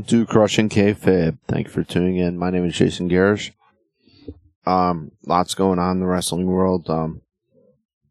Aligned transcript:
Welcome 0.00 0.18
to 0.18 0.32
Crushing 0.32 0.70
Kayfabe. 0.70 1.36
Thank 1.46 1.66
you 1.66 1.72
for 1.74 1.84
tuning 1.84 2.16
in. 2.16 2.38
My 2.38 2.48
name 2.48 2.64
is 2.64 2.74
Jason 2.74 3.10
Gerrish. 3.10 3.50
Um, 4.64 5.10
lots 5.26 5.52
going 5.52 5.78
on 5.78 5.96
in 5.96 6.00
the 6.00 6.06
wrestling 6.06 6.46
world. 6.46 6.88
Um, 6.88 7.20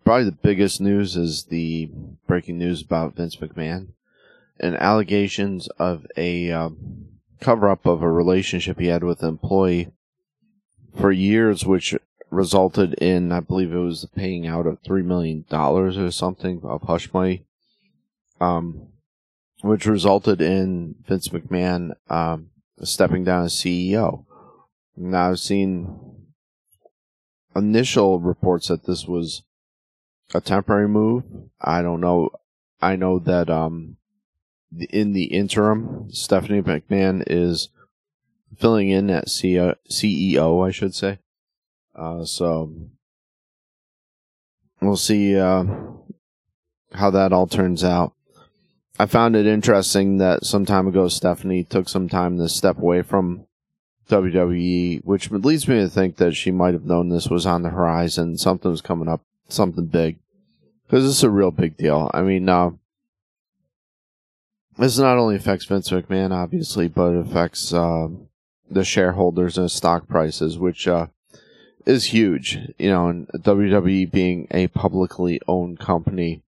probably 0.06 0.26
the 0.26 0.34
biggest 0.34 0.80
news 0.80 1.18
is 1.18 1.46
the 1.46 1.90
breaking 2.28 2.60
news 2.60 2.84
about 2.84 3.16
Vince 3.16 3.38
McMahon 3.38 3.88
and 4.60 4.76
allegations 4.76 5.68
of 5.80 6.06
a 6.16 6.52
um, 6.52 7.08
cover 7.40 7.68
up 7.68 7.88
of 7.88 8.04
a 8.04 8.12
relationship 8.12 8.80
he 8.80 8.86
had 8.86 9.04
with 9.04 9.24
an 9.24 9.30
employee 9.30 9.92
for 10.96 11.12
years, 11.12 11.66
which 11.66 11.96
resulted 12.30 12.94
in, 13.02 13.32
I 13.32 13.40
believe 13.40 13.74
it 13.74 13.78
was 13.78 14.04
the 14.04 14.10
paying 14.10 14.46
out 14.46 14.68
of 14.68 14.84
$3 14.84 15.04
million 15.04 15.44
or 15.50 16.12
something 16.12 16.62
of 16.64 16.84
hush 16.84 17.12
money. 17.12 17.46
Um, 18.40 18.89
which 19.62 19.86
resulted 19.86 20.42
in 20.42 20.96
Vince 21.08 21.30
McMahon 21.30 21.92
um, 22.10 22.50
stepping 22.84 23.24
down 23.24 23.46
as 23.46 23.54
CEO. 23.54 24.26
Now 24.96 25.32
I've 25.32 25.40
seen 25.40 26.28
initial 27.56 28.20
reports 28.20 28.68
that 28.68 28.86
this 28.86 29.06
was 29.06 29.44
a 30.34 30.42
temporary 30.42 30.88
move. 30.88 31.24
I 31.60 31.82
don't 31.82 32.02
know. 32.02 32.30
I 32.82 32.96
know 32.96 33.20
that 33.20 33.50
um, 33.50 33.98
in 34.90 35.14
the 35.14 35.26
interim, 35.26 36.08
Stephanie 36.12 36.62
McMahon 36.62 37.24
is 37.28 37.70
filling 38.58 38.90
in 38.90 39.10
at 39.10 39.28
CEO, 39.28 40.68
I 40.68 40.72
should 40.72 40.96
say. 40.96 41.20
Uh, 41.96 42.24
so 42.24 42.74
we'll 44.82 44.96
see 44.96 45.38
uh, 45.38 45.64
how 46.94 47.10
that 47.10 47.34
all 47.34 47.48
turns 47.48 47.84
out. 47.84 48.14
I 49.02 49.06
found 49.06 49.38
it 49.38 49.48
interesting 49.48 50.18
that 50.18 50.46
some 50.46 50.66
time 50.66 50.86
ago 50.86 51.08
Stephanie 51.08 51.64
took 51.64 51.88
some 51.88 52.10
time 52.10 52.38
to 52.38 52.50
step 52.50 52.78
away 52.78 53.02
from 53.02 53.48
WWE, 54.10 55.06
which 55.06 55.32
leads 55.32 55.70
me 55.70 55.80
to 55.80 55.88
think 55.88 56.18
that 56.18 56.36
she 56.36 56.52
might 56.52 56.74
have 56.74 56.84
known 56.84 57.08
this 57.08 57.30
was 57.30 57.46
on 57.46 57.62
the 57.62 57.70
horizon, 57.70 58.38
something 58.38 58.70
was 58.70 58.82
coming 58.82 59.08
up, 59.08 59.22
something 59.48 59.86
big, 59.86 60.18
because 60.86 61.06
this 61.06 61.16
is 61.16 61.24
a 61.24 61.30
real 61.30 61.52
big 61.52 61.78
deal. 61.78 62.12
I 62.14 62.24
mean, 62.24 62.50
uh, 62.50 62.72
this 64.78 64.98
not 64.98 65.18
only 65.18 65.38
affects 65.38 65.66
Vince 65.66 65.90
McMahon, 65.90 66.32
obviously, 66.32 66.90
but 66.90 67.14
it 67.14 67.26
affects 67.26 67.74
uh, 67.74 68.10
the 68.70 68.84
shareholders 68.84 69.58
and 69.58 69.72
stock 69.72 70.10
prices, 70.10 70.58
which 70.58 70.90
uh, 70.90 71.08
is 71.86 72.06
huge. 72.06 72.58
You 72.78 72.90
know, 72.90 73.08
and 73.08 73.28
WWE 73.30 74.12
being 74.12 74.48
a 74.52 74.68
publicly 74.68 75.40
owned 75.48 75.80
company 75.80 76.44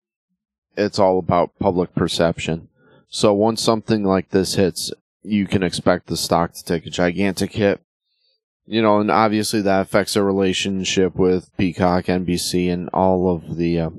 it's 0.77 0.99
all 0.99 1.19
about 1.19 1.57
public 1.59 1.93
perception. 1.95 2.69
So 3.09 3.33
once 3.33 3.61
something 3.61 4.03
like 4.03 4.29
this 4.29 4.55
hits, 4.55 4.91
you 5.23 5.47
can 5.47 5.63
expect 5.63 6.07
the 6.07 6.15
stock 6.15 6.53
to 6.53 6.63
take 6.63 6.85
a 6.85 6.91
gigantic 6.91 7.53
hit. 7.53 7.81
You 8.65 8.81
know, 8.81 8.99
and 8.99 9.09
obviously 9.09 9.61
that 9.61 9.81
affects 9.81 10.13
their 10.13 10.23
relationship 10.23 11.15
with 11.15 11.55
Peacock, 11.57 12.05
NBC, 12.05 12.71
and 12.71 12.89
all 12.93 13.29
of 13.29 13.55
the 13.55 13.79
uh, 13.79 13.89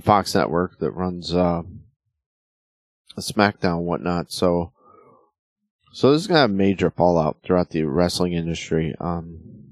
Fox 0.00 0.34
network 0.34 0.78
that 0.78 0.92
runs 0.92 1.34
uh, 1.34 1.62
SmackDown 3.18 3.78
and 3.78 3.86
whatnot. 3.86 4.30
So, 4.32 4.72
so 5.92 6.12
this 6.12 6.22
is 6.22 6.26
gonna 6.28 6.40
have 6.40 6.50
major 6.50 6.90
fallout 6.90 7.38
throughout 7.42 7.70
the 7.70 7.82
wrestling 7.82 8.32
industry. 8.32 8.94
Um, 9.00 9.63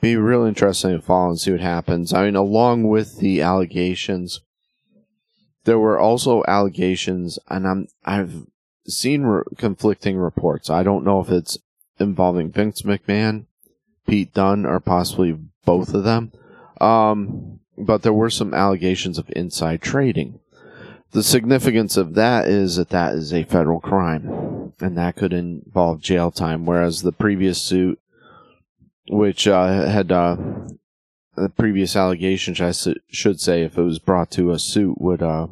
be 0.00 0.16
really 0.16 0.48
interesting 0.48 0.92
to 0.92 1.02
follow 1.02 1.30
and 1.30 1.40
see 1.40 1.52
what 1.52 1.60
happens. 1.60 2.12
I 2.12 2.24
mean, 2.24 2.36
along 2.36 2.88
with 2.88 3.18
the 3.18 3.42
allegations, 3.42 4.40
there 5.64 5.78
were 5.78 5.98
also 5.98 6.42
allegations, 6.48 7.38
and 7.48 7.66
I'm 7.66 7.88
I've 8.04 8.46
seen 8.86 9.22
re- 9.22 9.42
conflicting 9.56 10.16
reports. 10.16 10.70
I 10.70 10.82
don't 10.82 11.04
know 11.04 11.20
if 11.20 11.30
it's 11.30 11.58
involving 11.98 12.50
Vince 12.50 12.82
McMahon, 12.82 13.44
Pete 14.06 14.32
Dunne, 14.34 14.66
or 14.66 14.80
possibly 14.80 15.38
both 15.64 15.94
of 15.94 16.04
them. 16.04 16.32
Um, 16.80 17.60
but 17.76 18.02
there 18.02 18.12
were 18.12 18.30
some 18.30 18.54
allegations 18.54 19.18
of 19.18 19.30
inside 19.36 19.82
trading. 19.82 20.40
The 21.12 21.22
significance 21.22 21.96
of 21.96 22.14
that 22.14 22.48
is 22.48 22.76
that 22.76 22.90
that 22.90 23.14
is 23.14 23.32
a 23.32 23.44
federal 23.44 23.80
crime, 23.80 24.72
and 24.80 24.96
that 24.96 25.16
could 25.16 25.32
involve 25.32 26.00
jail 26.00 26.30
time. 26.30 26.64
Whereas 26.64 27.02
the 27.02 27.12
previous 27.12 27.60
suit 27.60 27.99
which 29.10 29.48
uh, 29.48 29.86
had 29.86 30.12
uh, 30.12 30.36
the 31.34 31.48
previous 31.48 31.96
allegations, 31.96 32.60
I 32.60 32.72
should 33.10 33.40
say, 33.40 33.62
if 33.62 33.76
it 33.76 33.82
was 33.82 33.98
brought 33.98 34.30
to 34.32 34.52
a 34.52 34.58
suit, 34.58 35.00
would 35.00 35.20
uh, 35.20 35.48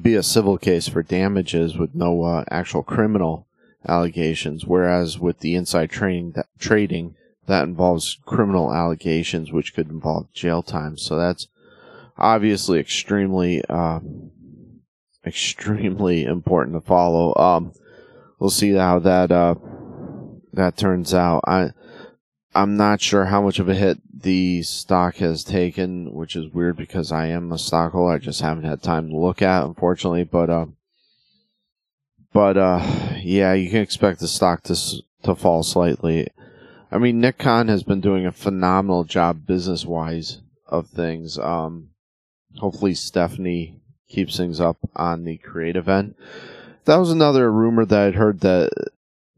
be 0.00 0.14
a 0.14 0.22
civil 0.22 0.56
case 0.56 0.88
for 0.88 1.02
damages 1.02 1.76
with 1.76 1.94
no 1.94 2.22
uh, 2.22 2.44
actual 2.50 2.82
criminal 2.82 3.46
allegations. 3.86 4.64
Whereas 4.64 5.18
with 5.18 5.40
the 5.40 5.54
inside 5.54 5.90
trading, 5.90 6.32
that, 6.32 6.46
trading, 6.58 7.14
that 7.46 7.64
involves 7.64 8.18
criminal 8.24 8.72
allegations, 8.72 9.52
which 9.52 9.74
could 9.74 9.90
involve 9.90 10.32
jail 10.32 10.62
time. 10.62 10.96
So 10.96 11.16
that's 11.16 11.48
obviously 12.16 12.80
extremely, 12.80 13.62
uh, 13.68 14.00
extremely 15.24 16.24
important 16.24 16.76
to 16.76 16.80
follow. 16.80 17.34
Um, 17.36 17.72
we'll 18.38 18.48
see 18.48 18.72
how 18.72 19.00
that 19.00 19.30
uh, 19.30 19.56
that 20.58 20.76
turns 20.76 21.14
out. 21.14 21.42
I 21.46 21.70
I'm 22.54 22.76
not 22.76 23.00
sure 23.00 23.26
how 23.26 23.42
much 23.42 23.58
of 23.58 23.68
a 23.68 23.74
hit 23.74 23.98
the 24.22 24.62
stock 24.62 25.16
has 25.16 25.44
taken, 25.44 26.12
which 26.12 26.34
is 26.34 26.52
weird 26.52 26.76
because 26.76 27.12
I 27.12 27.26
am 27.26 27.52
a 27.52 27.58
stockholder. 27.58 28.14
I 28.14 28.18
just 28.18 28.40
haven't 28.40 28.64
had 28.64 28.82
time 28.82 29.10
to 29.10 29.16
look 29.16 29.42
at, 29.42 29.64
unfortunately. 29.64 30.24
But 30.24 30.50
uh, 30.50 30.66
but 32.32 32.56
uh, 32.56 33.14
yeah, 33.22 33.52
you 33.54 33.70
can 33.70 33.80
expect 33.80 34.20
the 34.20 34.28
stock 34.28 34.62
to 34.64 34.76
to 35.22 35.34
fall 35.34 35.62
slightly. 35.62 36.28
I 36.90 36.98
mean, 36.98 37.20
Nick 37.20 37.38
Khan 37.38 37.68
has 37.68 37.82
been 37.82 38.00
doing 38.00 38.26
a 38.26 38.32
phenomenal 38.32 39.04
job 39.04 39.46
business 39.46 39.84
wise 39.84 40.40
of 40.66 40.88
things. 40.88 41.38
Um, 41.38 41.90
hopefully, 42.56 42.94
Stephanie 42.94 43.76
keeps 44.08 44.36
things 44.36 44.60
up 44.60 44.78
on 44.96 45.24
the 45.24 45.36
creative 45.36 45.88
end. 45.88 46.14
That 46.86 46.96
was 46.96 47.10
another 47.10 47.52
rumor 47.52 47.84
that 47.84 48.08
I'd 48.08 48.14
heard 48.14 48.40
that 48.40 48.70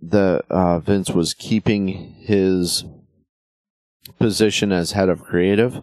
that 0.02 0.44
uh, 0.50 0.78
Vince 0.80 1.10
was 1.10 1.34
keeping 1.34 2.14
his 2.20 2.84
position 4.18 4.72
as 4.72 4.92
head 4.92 5.08
of 5.08 5.22
creative. 5.22 5.82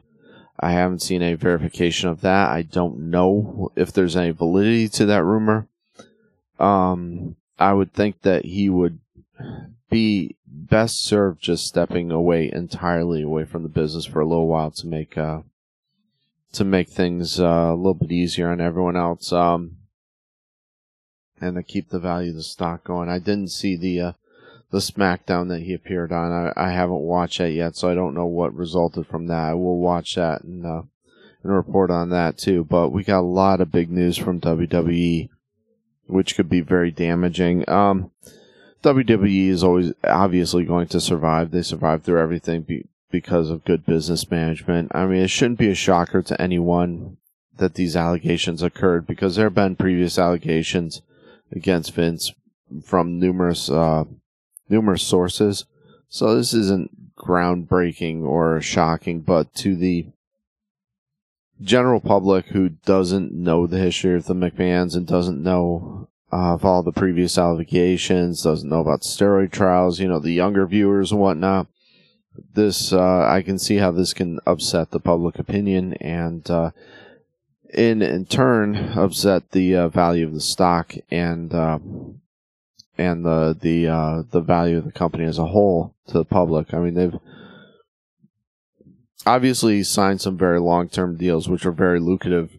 I 0.59 0.71
haven't 0.71 1.01
seen 1.01 1.21
a 1.21 1.35
verification 1.35 2.09
of 2.09 2.21
that. 2.21 2.49
I 2.49 2.63
don't 2.63 3.11
know 3.11 3.71
if 3.75 3.93
there's 3.93 4.15
any 4.15 4.31
validity 4.31 4.89
to 4.89 5.05
that 5.05 5.23
rumor. 5.23 5.67
Um, 6.59 7.35
I 7.59 7.73
would 7.73 7.93
think 7.93 8.21
that 8.23 8.45
he 8.45 8.69
would 8.69 8.99
be 9.89 10.35
best 10.47 11.03
served 11.03 11.41
just 11.41 11.65
stepping 11.65 12.11
away 12.11 12.51
entirely 12.51 13.21
away 13.21 13.45
from 13.45 13.63
the 13.63 13.69
business 13.69 14.05
for 14.05 14.19
a 14.19 14.25
little 14.25 14.47
while 14.47 14.71
to 14.71 14.87
make 14.87 15.17
uh, 15.17 15.41
to 16.53 16.63
make 16.63 16.89
things 16.89 17.39
uh, 17.39 17.45
a 17.45 17.75
little 17.75 17.93
bit 17.93 18.11
easier 18.11 18.49
on 18.49 18.59
everyone 18.59 18.95
else. 18.95 19.31
Um, 19.31 19.76
and 21.39 21.55
to 21.55 21.63
keep 21.63 21.89
the 21.89 21.99
value 21.99 22.31
of 22.31 22.35
the 22.35 22.43
stock 22.43 22.83
going. 22.83 23.09
I 23.09 23.19
didn't 23.19 23.49
see 23.49 23.75
the 23.75 24.01
uh, 24.01 24.11
the 24.71 24.79
SmackDown 24.79 25.47
that 25.49 25.61
he 25.61 25.73
appeared 25.73 26.11
on. 26.11 26.31
I, 26.31 26.53
I 26.55 26.71
haven't 26.71 26.99
watched 26.99 27.37
that 27.39 27.51
yet, 27.51 27.75
so 27.75 27.89
I 27.89 27.95
don't 27.95 28.15
know 28.15 28.25
what 28.25 28.53
resulted 28.53 29.07
from 29.07 29.27
that. 29.27 29.49
I 29.49 29.53
will 29.53 29.79
watch 29.79 30.15
that 30.15 30.43
and 30.43 30.65
uh, 30.65 30.81
and 31.43 31.51
report 31.53 31.91
on 31.91 32.09
that 32.09 32.37
too. 32.37 32.63
But 32.63 32.89
we 32.89 33.03
got 33.03 33.19
a 33.19 33.21
lot 33.21 33.61
of 33.61 33.71
big 33.71 33.89
news 33.89 34.17
from 34.17 34.41
WWE, 34.41 35.29
which 36.07 36.35
could 36.35 36.49
be 36.49 36.61
very 36.61 36.91
damaging. 36.91 37.67
Um, 37.69 38.11
WWE 38.83 39.49
is 39.49 39.63
always 39.63 39.93
obviously 40.03 40.65
going 40.65 40.87
to 40.87 41.01
survive. 41.01 41.51
They 41.51 41.61
survive 41.61 42.03
through 42.03 42.21
everything 42.21 42.61
be, 42.61 42.85
because 43.09 43.49
of 43.49 43.65
good 43.65 43.85
business 43.85 44.29
management. 44.29 44.91
I 44.93 45.05
mean, 45.05 45.21
it 45.21 45.29
shouldn't 45.29 45.59
be 45.59 45.69
a 45.69 45.75
shocker 45.75 46.21
to 46.21 46.41
anyone 46.41 47.17
that 47.57 47.73
these 47.73 47.95
allegations 47.95 48.61
occurred 48.61 49.07
because 49.07 49.35
there 49.35 49.47
have 49.47 49.55
been 49.55 49.75
previous 49.75 50.19
allegations 50.19 51.01
against 51.51 51.93
Vince 51.93 52.33
from 52.83 53.19
numerous 53.19 53.69
uh, 53.69 54.03
numerous 54.69 55.03
sources. 55.03 55.65
So 56.09 56.35
this 56.35 56.53
isn't 56.53 57.15
groundbreaking 57.17 58.23
or 58.23 58.61
shocking, 58.61 59.21
but 59.21 59.53
to 59.55 59.75
the 59.75 60.07
general 61.61 61.99
public 61.99 62.47
who 62.47 62.69
doesn't 62.69 63.33
know 63.33 63.67
the 63.67 63.79
history 63.79 64.15
of 64.15 64.25
the 64.25 64.35
McMahons 64.35 64.95
and 64.95 65.07
doesn't 65.07 65.41
know 65.41 66.07
uh, 66.31 66.53
of 66.53 66.65
all 66.65 66.83
the 66.83 66.91
previous 66.91 67.37
allegations, 67.37 68.43
doesn't 68.43 68.69
know 68.69 68.81
about 68.81 69.01
steroid 69.01 69.51
trials, 69.51 69.99
you 69.99 70.07
know, 70.07 70.19
the 70.19 70.33
younger 70.33 70.67
viewers 70.67 71.11
and 71.11 71.21
whatnot. 71.21 71.67
This, 72.53 72.93
uh, 72.93 73.25
I 73.27 73.41
can 73.41 73.57
see 73.57 73.77
how 73.77 73.91
this 73.91 74.13
can 74.13 74.39
upset 74.45 74.91
the 74.91 74.99
public 74.99 75.39
opinion 75.39 75.93
and, 75.95 76.49
uh, 76.49 76.71
in, 77.77 78.01
in 78.01 78.25
turn 78.25 78.75
upset 78.75 79.51
the 79.51 79.75
uh, 79.75 79.87
value 79.87 80.25
of 80.25 80.33
the 80.33 80.41
stock 80.41 80.95
and 81.11 81.53
uh, 81.53 81.77
and 82.97 83.23
the 83.23 83.55
the 83.61 83.87
uh, 83.87 84.23
the 84.31 84.41
value 84.41 84.79
of 84.79 84.85
the 84.85 84.91
company 84.91 85.25
as 85.25 85.37
a 85.37 85.45
whole 85.45 85.93
to 86.07 86.13
the 86.13 86.25
public. 86.25 86.73
I 86.73 86.79
mean, 86.79 86.95
they've 86.95 87.19
obviously 89.27 89.83
signed 89.83 90.21
some 90.21 90.37
very 90.37 90.59
long 90.59 90.89
term 90.89 91.17
deals, 91.17 91.47
which 91.47 91.67
are 91.67 91.71
very 91.71 91.99
lucrative 91.99 92.57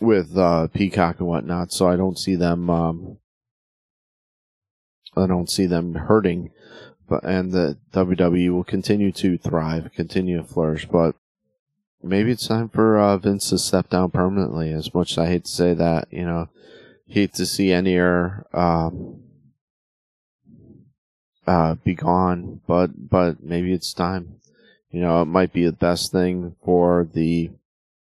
with 0.00 0.38
uh, 0.38 0.68
Peacock 0.68 1.18
and 1.18 1.26
whatnot. 1.26 1.72
So 1.72 1.88
I 1.88 1.96
don't 1.96 2.18
see 2.18 2.36
them. 2.36 2.70
Um, 2.70 3.18
I 5.16 5.26
don't 5.26 5.50
see 5.50 5.66
them 5.66 5.94
hurting, 5.94 6.52
but 7.08 7.24
and 7.24 7.50
the 7.50 7.78
WWE 7.92 8.52
will 8.52 8.62
continue 8.62 9.10
to 9.10 9.36
thrive, 9.38 9.90
continue 9.92 10.36
to 10.36 10.44
flourish. 10.44 10.86
But 10.86 11.16
maybe 12.02 12.32
it's 12.32 12.46
time 12.46 12.68
for 12.68 12.98
uh, 12.98 13.16
Vince 13.16 13.50
to 13.50 13.58
step 13.58 13.90
down 13.90 14.10
permanently. 14.10 14.72
As 14.72 14.94
much 14.94 15.12
as 15.12 15.18
I 15.18 15.26
hate 15.26 15.44
to 15.44 15.50
say 15.50 15.74
that, 15.74 16.08
you 16.10 16.24
know, 16.24 16.48
hate 17.06 17.34
to 17.34 17.46
see 17.46 17.72
any 17.72 17.98
um, 17.98 19.20
uh, 21.46 21.74
be 21.76 21.94
gone, 21.94 22.60
but 22.66 23.08
but 23.10 23.42
maybe 23.42 23.72
it's 23.72 23.92
time. 23.92 24.36
You 24.90 25.00
know, 25.00 25.22
it 25.22 25.26
might 25.26 25.52
be 25.52 25.64
the 25.64 25.72
best 25.72 26.12
thing 26.12 26.56
for 26.64 27.08
the 27.12 27.50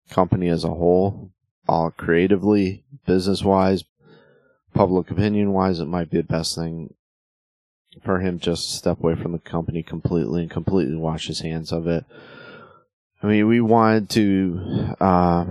company 0.10 0.50
as 0.50 0.64
a 0.64 0.70
whole, 0.70 1.32
all 1.68 1.92
creatively, 1.92 2.84
business 3.06 3.44
wise, 3.44 3.84
public 4.74 5.10
opinion 5.12 5.54
wise. 5.54 5.80
It 5.80 5.86
might 5.86 6.10
be 6.10 6.18
the 6.18 6.24
best 6.24 6.56
thing 6.56 6.94
for 8.04 8.20
him 8.20 8.40
just 8.40 8.70
to 8.70 8.78
step 8.78 9.00
away 9.00 9.16
from 9.16 9.34
the 9.34 9.40
company 9.40 9.84
completely 9.84 10.42
and 10.42 10.52
completely 10.52 10.96
wash 10.96 11.28
his 11.28 11.42
hands 11.42 11.72
of 11.72 11.88
it. 11.88 12.06
I 13.24 13.28
mean, 13.28 13.48
we 13.48 13.62
wanted 13.62 14.10
to. 14.12 14.96
Uh, 15.00 15.46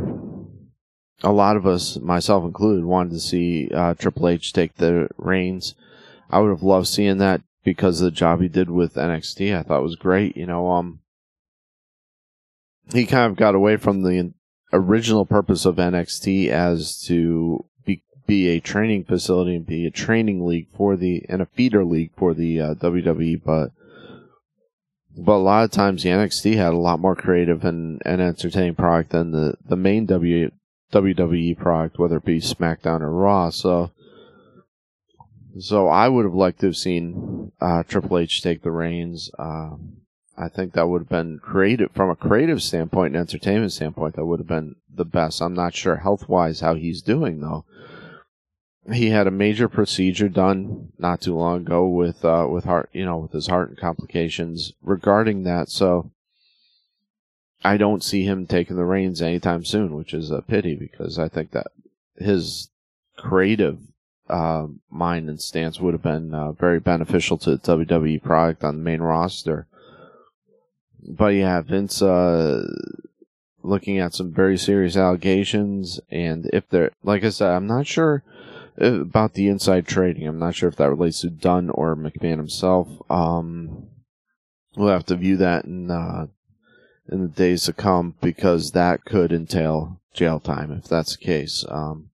a 1.25 1.33
lot 1.33 1.57
of 1.57 1.67
us, 1.67 1.99
myself 1.99 2.45
included, 2.45 2.85
wanted 2.85 3.13
to 3.13 3.21
see 3.21 3.71
uh, 3.73 3.95
Triple 3.95 4.29
H 4.29 4.53
take 4.53 4.75
the 4.75 5.09
reins. 5.17 5.75
I 6.31 6.41
would 6.41 6.51
have 6.51 6.63
loved 6.63 6.89
seeing 6.89 7.19
that 7.19 7.41
because 7.65 8.01
of 8.01 8.07
the 8.07 8.11
job 8.11 8.41
he 8.41 8.49
did 8.49 8.69
with 8.69 8.95
NXT. 8.95 9.57
I 9.57 9.63
thought 9.63 9.83
was 9.83 9.97
great. 9.97 10.37
You 10.37 10.47
know, 10.47 10.71
um, 10.71 11.01
he 12.93 13.07
kind 13.07 13.31
of 13.31 13.39
got 13.39 13.55
away 13.55 13.77
from 13.77 14.03
the 14.03 14.33
original 14.73 15.25
purpose 15.25 15.65
of 15.65 15.77
NXT 15.77 16.49
as 16.49 16.99
to 17.07 17.65
be, 17.87 18.03
be 18.27 18.49
a 18.49 18.61
training 18.61 19.05
facility 19.05 19.55
and 19.55 19.67
be 19.67 19.87
a 19.87 19.91
training 19.91 20.45
league 20.45 20.69
for 20.77 20.97
the 20.97 21.25
and 21.29 21.41
a 21.41 21.47
feeder 21.47 21.85
league 21.85 22.11
for 22.17 22.35
the 22.35 22.61
uh, 22.61 22.75
WWE, 22.75 23.41
but 23.43 23.71
but 25.17 25.35
a 25.35 25.37
lot 25.37 25.65
of 25.65 25.71
times 25.71 26.03
the 26.03 26.11
NXT 26.11 26.57
had 26.57 26.73
a 26.73 26.79
lot 26.79 27.01
more 27.01 27.15
creative 27.15 27.65
and, 27.65 28.01
and 28.05 28.21
entertaining 28.21 28.75
product 28.75 29.11
than 29.11 29.33
the 29.33 29.55
the 29.69 29.77
main 29.77 30.07
w, 30.07 30.51
WWE 30.93 31.57
product, 31.59 31.99
whether 31.99 32.17
it 32.17 32.25
be 32.25 32.41
SmackDown 32.41 33.01
or 33.01 33.11
Raw. 33.11 33.51
So 33.51 33.91
so 35.59 35.89
I 35.89 36.09
would 36.09 36.25
have 36.25 36.35
liked 36.35 36.61
to 36.61 36.67
have 36.67 36.77
seen 36.77 37.53
uh, 37.61 37.83
Triple 37.83 38.19
H 38.19 38.43
take 38.43 38.63
the 38.63 38.71
reins. 38.71 39.31
Uh, 39.39 39.73
I 40.37 40.49
think 40.49 40.73
that 40.73 40.89
would 40.89 41.03
have 41.03 41.09
been 41.09 41.39
creative 41.43 41.91
from 41.93 42.09
a 42.09 42.17
creative 42.17 42.63
standpoint 42.63 43.15
and 43.15 43.21
entertainment 43.21 43.73
standpoint. 43.73 44.17
That 44.17 44.25
would 44.25 44.41
have 44.41 44.49
been 44.49 44.77
the 44.93 45.05
best. 45.05 45.43
I'm 45.43 45.55
not 45.55 45.75
sure 45.75 45.97
health 45.97 46.29
wise 46.29 46.61
how 46.61 46.75
he's 46.75 47.03
doing 47.03 47.41
though. 47.41 47.67
He 48.91 49.11
had 49.11 49.29
a 49.29 49.33
major 49.33 49.69
procedure 49.69 50.29
done 50.29 50.93
not 50.99 51.21
too 51.21 51.37
long 51.37 51.61
ago 51.61 51.87
with 51.87 52.25
uh, 52.25 52.49
with 52.51 52.65
heart, 52.65 52.91
you 52.93 53.05
know, 53.05 53.19
with 53.19 53.33
his 53.33 53.47
heart 53.47 53.69
and 53.69 53.79
complications 53.79 54.73
regarding 54.83 55.45
that. 55.45 55.69
So 55.69 56.11
I 57.65 57.77
don't 57.77 58.03
see 58.03 58.25
him 58.25 58.47
taking 58.47 58.77
the 58.77 58.85
reins 58.85 59.23
anytime 59.23 59.65
soon, 59.65 59.95
which 59.95 60.13
is 60.13 60.31
a 60.31 60.43
pity 60.43 60.75
because 60.75 61.19
I 61.19 61.29
think 61.29 61.53
that 61.53 61.69
his 62.17 62.71
creative 63.17 63.79
uh, 64.29 64.67
mind 64.91 65.29
and 65.29 65.41
stance 65.41 65.79
would 65.79 65.95
have 65.95 66.03
been 66.03 66.35
uh, 66.35 66.53
very 66.53 66.81
beneficial 66.81 67.39
to 67.39 67.57
the 67.57 67.59
WWE 67.59 68.23
product 68.23 68.65
on 68.65 68.79
the 68.79 68.83
main 68.83 69.01
roster. 69.01 69.67
But 71.07 71.35
yeah, 71.35 71.61
Vince 71.61 72.03
uh, 72.03 72.67
looking 73.63 73.99
at 73.99 74.15
some 74.15 74.33
very 74.33 74.57
serious 74.57 74.97
allegations, 74.97 76.01
and 76.11 76.49
if 76.53 76.69
they're 76.69 76.91
like 77.05 77.25
I 77.25 77.31
said, 77.31 77.51
I'm 77.51 77.67
not 77.67 77.87
sure 77.87 78.23
about 78.83 79.35
the 79.35 79.49
inside 79.49 79.87
trading. 79.87 80.27
I'm 80.27 80.39
not 80.39 80.55
sure 80.55 80.69
if 80.69 80.77
that 80.77 80.91
relates 80.91 81.21
to 81.21 81.31
Dunn 81.31 81.71
or 81.71 81.97
McMahon 81.97 82.39
himself. 82.39 82.89
Um, 83.11 83.89
we'll 84.77 84.89
have 84.89 85.07
to 85.07 85.17
view 85.17 85.37
that 85.37 85.65
in 85.65 85.91
uh, 85.91 86.27
in 87.11 87.23
the 87.23 87.29
days 87.29 87.65
to 87.65 87.73
come 87.73 88.15
because 88.21 88.73
that 88.73 89.05
could 89.05 89.33
entail 89.33 90.01
jail 90.15 90.41
time 90.41 90.73
if 90.73 90.85
that's 90.85 91.17
the 91.17 91.25
case. 91.25 91.65
Um, 91.69 92.11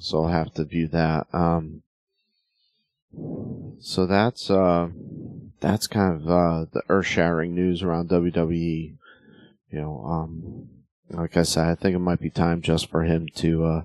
so 0.00 0.24
I'll 0.24 0.30
have 0.30 0.52
to 0.54 0.64
view 0.64 0.88
that. 0.88 1.26
Um, 1.32 1.82
so 3.80 4.06
that's 4.06 4.50
uh, 4.50 4.88
that's 5.60 5.86
kind 5.86 6.20
of 6.20 6.28
uh, 6.28 6.66
the 6.72 6.82
earth-shattering 6.88 7.54
news 7.54 7.82
around 7.82 8.10
WWE. 8.10 8.96
You 9.70 9.80
know, 9.80 10.04
um, 10.06 10.68
like 11.10 11.36
I 11.36 11.42
said, 11.42 11.66
I 11.66 11.74
think 11.74 11.94
it 11.94 12.00
might 12.00 12.20
be 12.20 12.30
time 12.30 12.62
just 12.62 12.90
for 12.90 13.04
him 13.04 13.28
to 13.36 13.64
uh, 13.64 13.82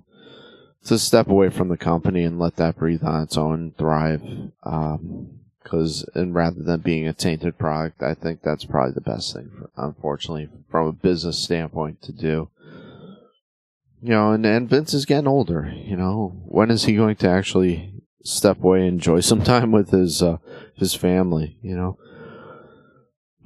to 0.86 0.98
step 0.98 1.28
away 1.28 1.50
from 1.50 1.68
the 1.68 1.78
company 1.78 2.24
and 2.24 2.40
let 2.40 2.56
that 2.56 2.78
breathe 2.78 3.04
on 3.04 3.24
its 3.24 3.38
own, 3.38 3.74
thrive. 3.78 4.22
Because 5.64 6.04
um, 6.04 6.22
and 6.22 6.34
rather 6.34 6.62
than 6.64 6.82
being 6.82 7.08
a 7.08 7.14
tainted 7.14 7.58
product, 7.58 8.02
I 8.02 8.14
think 8.14 8.42
that's 8.42 8.66
probably 8.66 8.94
the 8.94 9.02
best 9.02 9.34
thing, 9.34 9.52
for, 9.58 9.70
unfortunately, 9.78 10.50
from 10.70 10.88
a 10.88 10.92
business 10.92 11.38
standpoint 11.38 12.02
to 12.04 12.12
do. 12.12 12.50
You 14.02 14.10
know, 14.10 14.32
and, 14.32 14.46
and 14.46 14.70
Vince 14.70 14.96
is 14.96 15.06
getting 15.06 15.28
older. 15.28 15.72
You 15.76 15.96
know, 15.96 16.42
when 16.46 16.72
is 16.72 16.86
he 16.86 16.96
going 16.96 17.18
to 17.18 17.30
actually 17.30 17.94
step 18.24 18.64
away 18.64 18.80
and 18.80 18.94
enjoy 18.94 19.20
some 19.22 19.44
time 19.44 19.72
with 19.72 19.92
his 19.92 20.24
uh, 20.24 20.38
his 20.76 20.96
family? 20.96 21.58
You 21.62 21.76
know. 21.76 21.98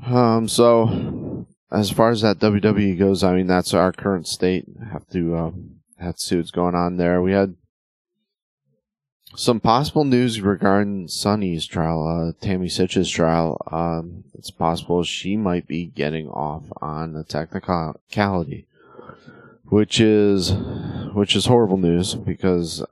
Um. 0.05 0.47
So, 0.47 1.47
as 1.71 1.91
far 1.91 2.11
as 2.11 2.21
that 2.21 2.39
WWE 2.39 2.97
goes, 2.97 3.23
I 3.23 3.35
mean 3.35 3.47
that's 3.47 3.73
our 3.73 3.91
current 3.91 4.27
state. 4.27 4.65
have 4.93 5.05
to 5.09 5.35
uh, 5.35 5.51
to 5.99 6.13
see 6.17 6.37
what's 6.37 6.51
going 6.51 6.75
on 6.75 6.97
there. 6.97 7.21
We 7.21 7.31
had 7.31 7.55
some 9.35 9.59
possible 9.59 10.05
news 10.05 10.39
regarding 10.41 11.07
Sunny's 11.07 11.65
trial, 11.65 12.07
uh, 12.07 12.45
Tammy 12.45 12.69
Sytch's 12.69 13.09
trial. 13.09 13.61
Um, 13.71 14.23
it's 14.33 14.51
possible 14.51 15.03
she 15.03 15.35
might 15.35 15.67
be 15.67 15.85
getting 15.85 16.29
off 16.29 16.63
on 16.81 17.15
a 17.15 17.23
technicality 17.23 18.65
which 19.69 19.99
is 19.99 20.53
which 21.13 21.35
is 21.35 21.45
horrible 21.45 21.77
news 21.77 22.13
because 22.13 22.83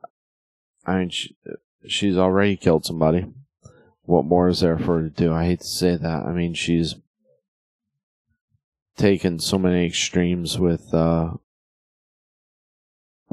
I 0.85 0.99
mean 0.99 1.09
she, 1.09 1.35
she's 1.87 2.17
already 2.17 2.57
killed 2.57 2.85
somebody. 2.85 3.25
What 4.05 4.25
more 4.25 4.49
is 4.49 4.59
there 4.59 4.77
for 4.77 5.01
her 5.01 5.03
to 5.03 5.09
do? 5.09 5.33
I 5.33 5.45
hate 5.45 5.61
to 5.61 5.67
say 5.67 5.95
that. 5.95 6.25
I 6.25 6.31
mean 6.31 6.53
she's 6.53 6.95
taken 8.97 9.39
so 9.39 9.57
many 9.57 9.85
extremes 9.85 10.59
with 10.59 10.93
uh, 10.93 11.33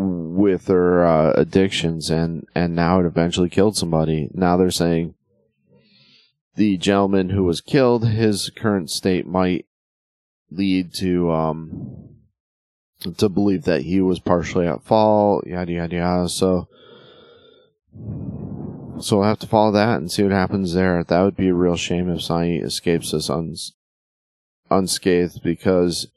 with 0.00 0.69
her 0.69 1.04
uh, 1.04 1.33
addictions 1.37 2.11
and 2.11 2.47
and 2.54 2.75
now 2.75 3.00
it 3.00 3.07
eventually 3.07 3.49
killed 3.49 3.76
somebody. 3.76 4.28
Now 4.33 4.57
they're 4.57 4.71
saying 4.71 5.14
the 6.57 6.76
gentleman 6.76 7.30
who 7.30 7.45
was 7.45 7.61
killed, 7.61 8.07
his 8.07 8.50
current 8.50 8.90
state 8.90 9.26
might 9.26 9.66
lead 10.50 10.92
to 10.95 11.30
um, 11.30 12.16
to 13.16 13.28
believe 13.28 13.64
that 13.64 13.83
he 13.83 14.00
was 14.00 14.21
partially 14.21 14.66
at 14.66 14.83
fault, 14.83 15.47
yada 15.47 15.73
yada 15.73 15.97
yada. 15.97 16.28
So, 16.28 16.69
so 18.99 19.19
we'll 19.19 19.26
have 19.26 19.38
to 19.40 19.47
follow 19.47 19.73
that 19.73 19.99
and 19.99 20.11
see 20.11 20.23
what 20.23 20.33
happens 20.33 20.75
there. 20.75 21.02
That 21.04 21.23
would 21.23 21.37
be 21.37 21.49
a 21.49 21.54
real 21.54 21.76
shame 21.76 22.11
if 22.11 22.23
Sunny 22.23 22.59
escapes 22.59 23.14
us 23.14 23.30
uns- 23.30 23.73
unscathed 24.71 25.42
because 25.42 26.09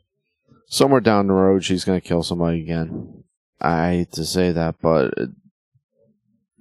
somewhere 0.68 1.02
down 1.02 1.28
the 1.28 1.34
road 1.34 1.64
she's 1.64 1.86
going 1.86 2.02
to 2.02 2.08
kill 2.08 2.24
somebody 2.24 2.62
again. 2.62 3.23
I 3.64 3.90
hate 3.92 4.12
to 4.14 4.26
say 4.26 4.52
that, 4.52 4.76
but 4.82 5.14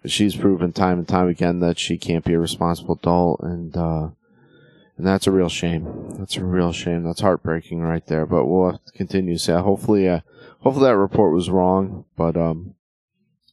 she's 0.05 0.37
proven 0.37 0.73
time 0.73 0.99
and 0.99 1.09
time 1.09 1.29
again 1.29 1.61
that 1.61 1.79
she 1.79 1.99
can't 1.99 2.25
be 2.25 2.35
a 2.35 2.39
responsible 2.39 2.95
adult, 2.95 3.41
and 3.41 3.77
uh, 3.77 4.11
and 4.97 5.07
that's 5.07 5.27
a 5.27 5.33
real 5.33 5.49
shame. 5.49 6.15
That's 6.19 6.37
a 6.37 6.45
real 6.45 6.73
shame. 6.73 7.05
That's 7.05 7.21
heartbreaking 7.21 7.81
right 7.81 8.07
there. 8.07 8.27
But 8.27 8.47
we'll 8.47 8.73
have 8.73 8.85
to 8.85 8.93
continue 8.93 9.35
to 9.35 9.39
see. 9.39 9.53
Hopefully, 9.53 10.09
uh, 10.09 10.21
hopefully 10.61 10.87
that 10.87 10.97
report 10.97 11.33
was 11.33 11.51
wrong. 11.51 12.05
But 12.17 12.37
um, 12.37 12.75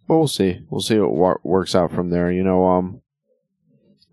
but 0.08 0.18
we'll 0.18 0.28
see. 0.28 0.62
We'll 0.70 0.82
see 0.82 1.00
what 1.00 1.46
works 1.46 1.76
out 1.76 1.92
from 1.92 2.10
there. 2.10 2.32
You 2.32 2.44
know, 2.44 2.68
um, 2.68 3.02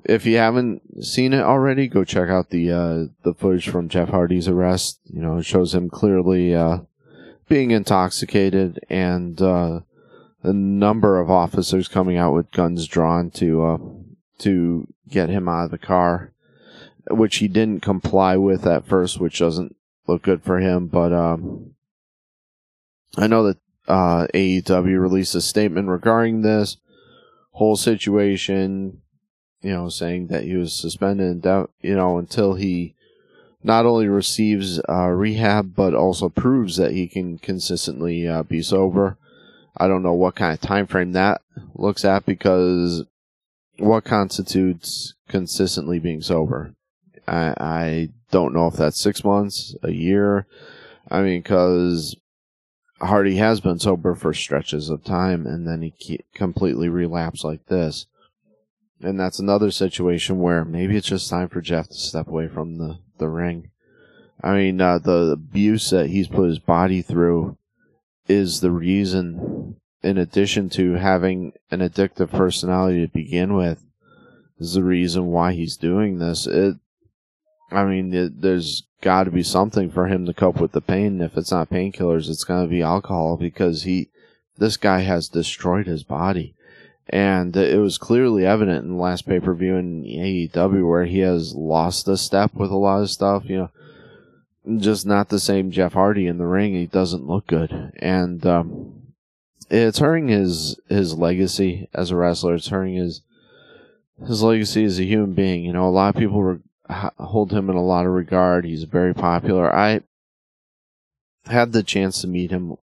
if 0.05 0.25
you 0.25 0.37
haven't 0.37 1.05
seen 1.05 1.33
it 1.33 1.43
already, 1.43 1.88
go 1.88 2.05
check 2.05 2.28
out 2.28 2.50
the 2.50 2.71
uh, 2.71 3.05
the 3.23 3.35
footage 3.35 3.69
from 3.69 3.88
Jeff 3.88 4.09
Hardy's 4.09 4.49
arrest. 4.49 5.00
You 5.05 5.21
know, 5.21 5.38
it 5.38 5.45
shows 5.45 5.75
him 5.75 5.90
clearly 5.90 6.55
uh, 6.55 6.78
being 7.49 7.71
intoxicated 7.71 8.81
and 8.88 9.41
uh, 9.41 9.81
a 10.43 10.53
number 10.53 11.21
of 11.21 11.31
officers 11.31 11.88
coming 11.88 12.17
out 12.17 12.35
with 12.35 12.50
guns 12.53 12.87
drawn 12.87 13.31
to 13.31 13.65
uh, 13.65 13.79
to 14.38 14.87
get 15.09 15.29
him 15.29 15.49
out 15.49 15.67
of 15.67 15.71
the 15.71 15.79
car 15.79 16.33
which 17.11 17.37
he 17.37 17.49
didn't 17.49 17.83
comply 17.83 18.37
with 18.37 18.67
at 18.67 18.87
first, 18.87 19.21
which 19.21 19.38
doesn't 19.38 19.76
look 20.07 20.23
good 20.23 20.43
for 20.43 20.59
him. 20.59 20.87
But 20.87 21.12
um, 21.12 21.75
I 23.17 23.26
know 23.26 23.45
that 23.45 23.59
uh, 23.87 24.26
AEW 24.35 25.00
released 25.00 25.35
a 25.35 25.41
statement 25.41 25.88
regarding 25.88 26.43
this 26.43 26.79
whole 27.53 27.76
situation, 27.76 29.03
you 29.62 29.73
know, 29.73 29.88
saying 29.88 30.29
that 30.29 30.45
he 30.45 30.57
was 30.57 30.73
suspended, 30.75 31.45
you 31.81 31.95
know, 31.95 32.19
until 32.19 32.55
he 32.55 32.95
not 33.66 33.85
only 33.85 34.06
receives 34.06 34.80
uh, 34.88 35.08
rehab 35.08 35.75
but 35.75 35.92
also 35.92 36.28
proves 36.28 36.76
that 36.76 36.92
he 36.92 37.08
can 37.08 37.37
consistently 37.37 38.26
uh, 38.26 38.44
be 38.44 38.62
sober. 38.62 39.18
I 39.76 39.88
don't 39.88 40.04
know 40.04 40.14
what 40.14 40.37
kind 40.37 40.54
of 40.54 40.61
time 40.61 40.87
frame 40.87 41.12
that 41.12 41.42
looks 41.75 42.04
at 42.04 42.25
because 42.25 43.04
what 43.78 44.04
constitutes 44.04 45.14
consistently 45.28 45.99
being 45.99 46.23
sober? 46.23 46.75
I, 47.26 47.54
I 47.58 48.08
don't 48.30 48.54
know 48.54 48.68
if 48.68 48.75
that's 48.75 49.00
six 49.00 49.25
months, 49.25 49.75
a 49.82 49.90
year. 49.90 50.46
I 51.11 51.23
mean, 51.23 51.42
because 51.42 52.16
Hardy 53.00 53.37
has 53.37 53.61
been 53.61 53.80
sober 53.80 54.14
for 54.14 54.32
stretches 54.32 54.88
of 54.90 55.02
time 55.02 55.44
and 55.44 55.66
then 55.66 55.82
he 55.82 56.20
completely 56.35 56.88
relapsed 56.88 57.44
like 57.44 57.66
this. 57.66 58.06
And 59.00 59.21
that's 59.21 59.38
another 59.38 59.71
situation 59.71 60.41
where 60.41 60.65
maybe 60.65 60.97
it's 60.97 61.09
just 61.09 61.29
time 61.29 61.49
for 61.49 61.61
Jeff 61.61 61.88
to 61.88 61.95
step 61.95 62.29
away 62.29 62.49
from 62.49 62.79
the, 62.79 62.99
the 63.19 63.29
ring. 63.29 63.71
I 64.43 64.55
mean, 64.57 64.81
uh, 64.81 64.99
the 64.99 65.33
abuse 65.33 65.91
that 65.91 66.09
he's 66.09 66.29
put 66.29 66.49
his 66.49 66.59
body 66.59 67.03
through 67.03 67.59
is 68.29 68.61
the 68.61 68.71
reason, 68.71 69.76
in 70.03 70.19
addition 70.19 70.69
to 70.71 70.95
having 70.95 71.53
an 71.71 71.81
addictive 71.81 72.31
personality 72.31 73.07
to 73.07 73.12
begin 73.12 73.55
with, 73.55 73.85
is 74.59 74.75
the 74.75 74.83
reason 74.83 75.26
why 75.26 75.53
he's 75.53 75.76
doing 75.76 76.19
this. 76.19 76.47
It, 76.47 76.76
I 77.71 77.85
mean, 77.85 78.15
it, 78.15 78.41
there's 78.41 78.85
got 79.03 79.25
to 79.25 79.31
be 79.31 79.43
something 79.43 79.91
for 79.91 80.07
him 80.07 80.25
to 80.26 80.35
cope 80.35 80.61
with 80.61 80.73
the 80.73 80.81
pain. 80.81 81.21
If 81.21 81.37
it's 81.37 81.50
not 81.50 81.71
painkillers, 81.71 82.31
it's 82.31 82.45
going 82.45 82.65
to 82.65 82.71
be 82.71 82.83
alcohol 82.83 83.37
because 83.37 83.83
he, 83.83 84.11
this 84.57 84.76
guy 84.76 85.00
has 85.00 85.29
destroyed 85.29 85.87
his 85.87 86.03
body. 86.03 86.56
And 87.09 87.57
it 87.57 87.79
was 87.79 87.99
clearly 87.99 88.45
evident 88.45 88.85
in 88.85 88.97
the 88.97 89.03
last 89.03 89.27
pay 89.27 89.39
per 89.39 89.55
view 89.55 89.77
in 89.77 90.03
AEW 90.03 90.89
where 90.89 91.05
he 91.05 91.21
has 91.21 91.55
lost 91.55 92.09
a 92.09 92.17
step 92.17 92.55
with 92.55 92.71
a 92.71 92.77
lot 92.77 93.03
of 93.03 93.11
stuff. 93.11 93.45
You 93.47 93.71
know, 94.67 94.79
just 94.79 95.07
not 95.07 95.29
the 95.29 95.39
same 95.39 95.71
Jeff 95.71 95.93
Hardy 95.93 96.27
in 96.27 96.39
the 96.39 96.47
ring. 96.47 96.75
He 96.75 96.87
doesn't 96.87 97.27
look 97.27 97.47
good, 97.47 97.93
and 97.97 98.45
um, 98.45 99.13
it's 99.71 100.01
hurting 100.01 100.29
his 100.29 100.81
his 100.89 101.15
legacy 101.15 101.89
as 101.95 102.11
a 102.11 102.17
wrestler. 102.17 102.55
It's 102.55 102.69
hurting 102.69 102.95
his 102.95 103.23
his 104.27 104.43
legacy 104.43 104.85
as 104.85 104.99
a 104.99 105.05
human 105.05 105.35
being. 105.35 105.65
You 105.65 105.73
know, 105.73 105.89
a 105.89 105.91
lot 105.91 106.15
of 106.15 106.21
people 106.21 106.43
re- 106.43 106.59
hold 106.89 107.53
him 107.53 107.71
in 107.71 107.77
a 107.77 107.85
lot 107.85 108.07
of 108.07 108.13
regard. 108.13 108.65
He's 108.65 108.85
very 108.85 109.15
popular. 109.15 109.75
I 109.75 110.01
had 111.47 111.73
the 111.73 111.83
chance 111.83 112.21
to 112.21 112.27
meet 112.27 112.51
him 112.51 112.77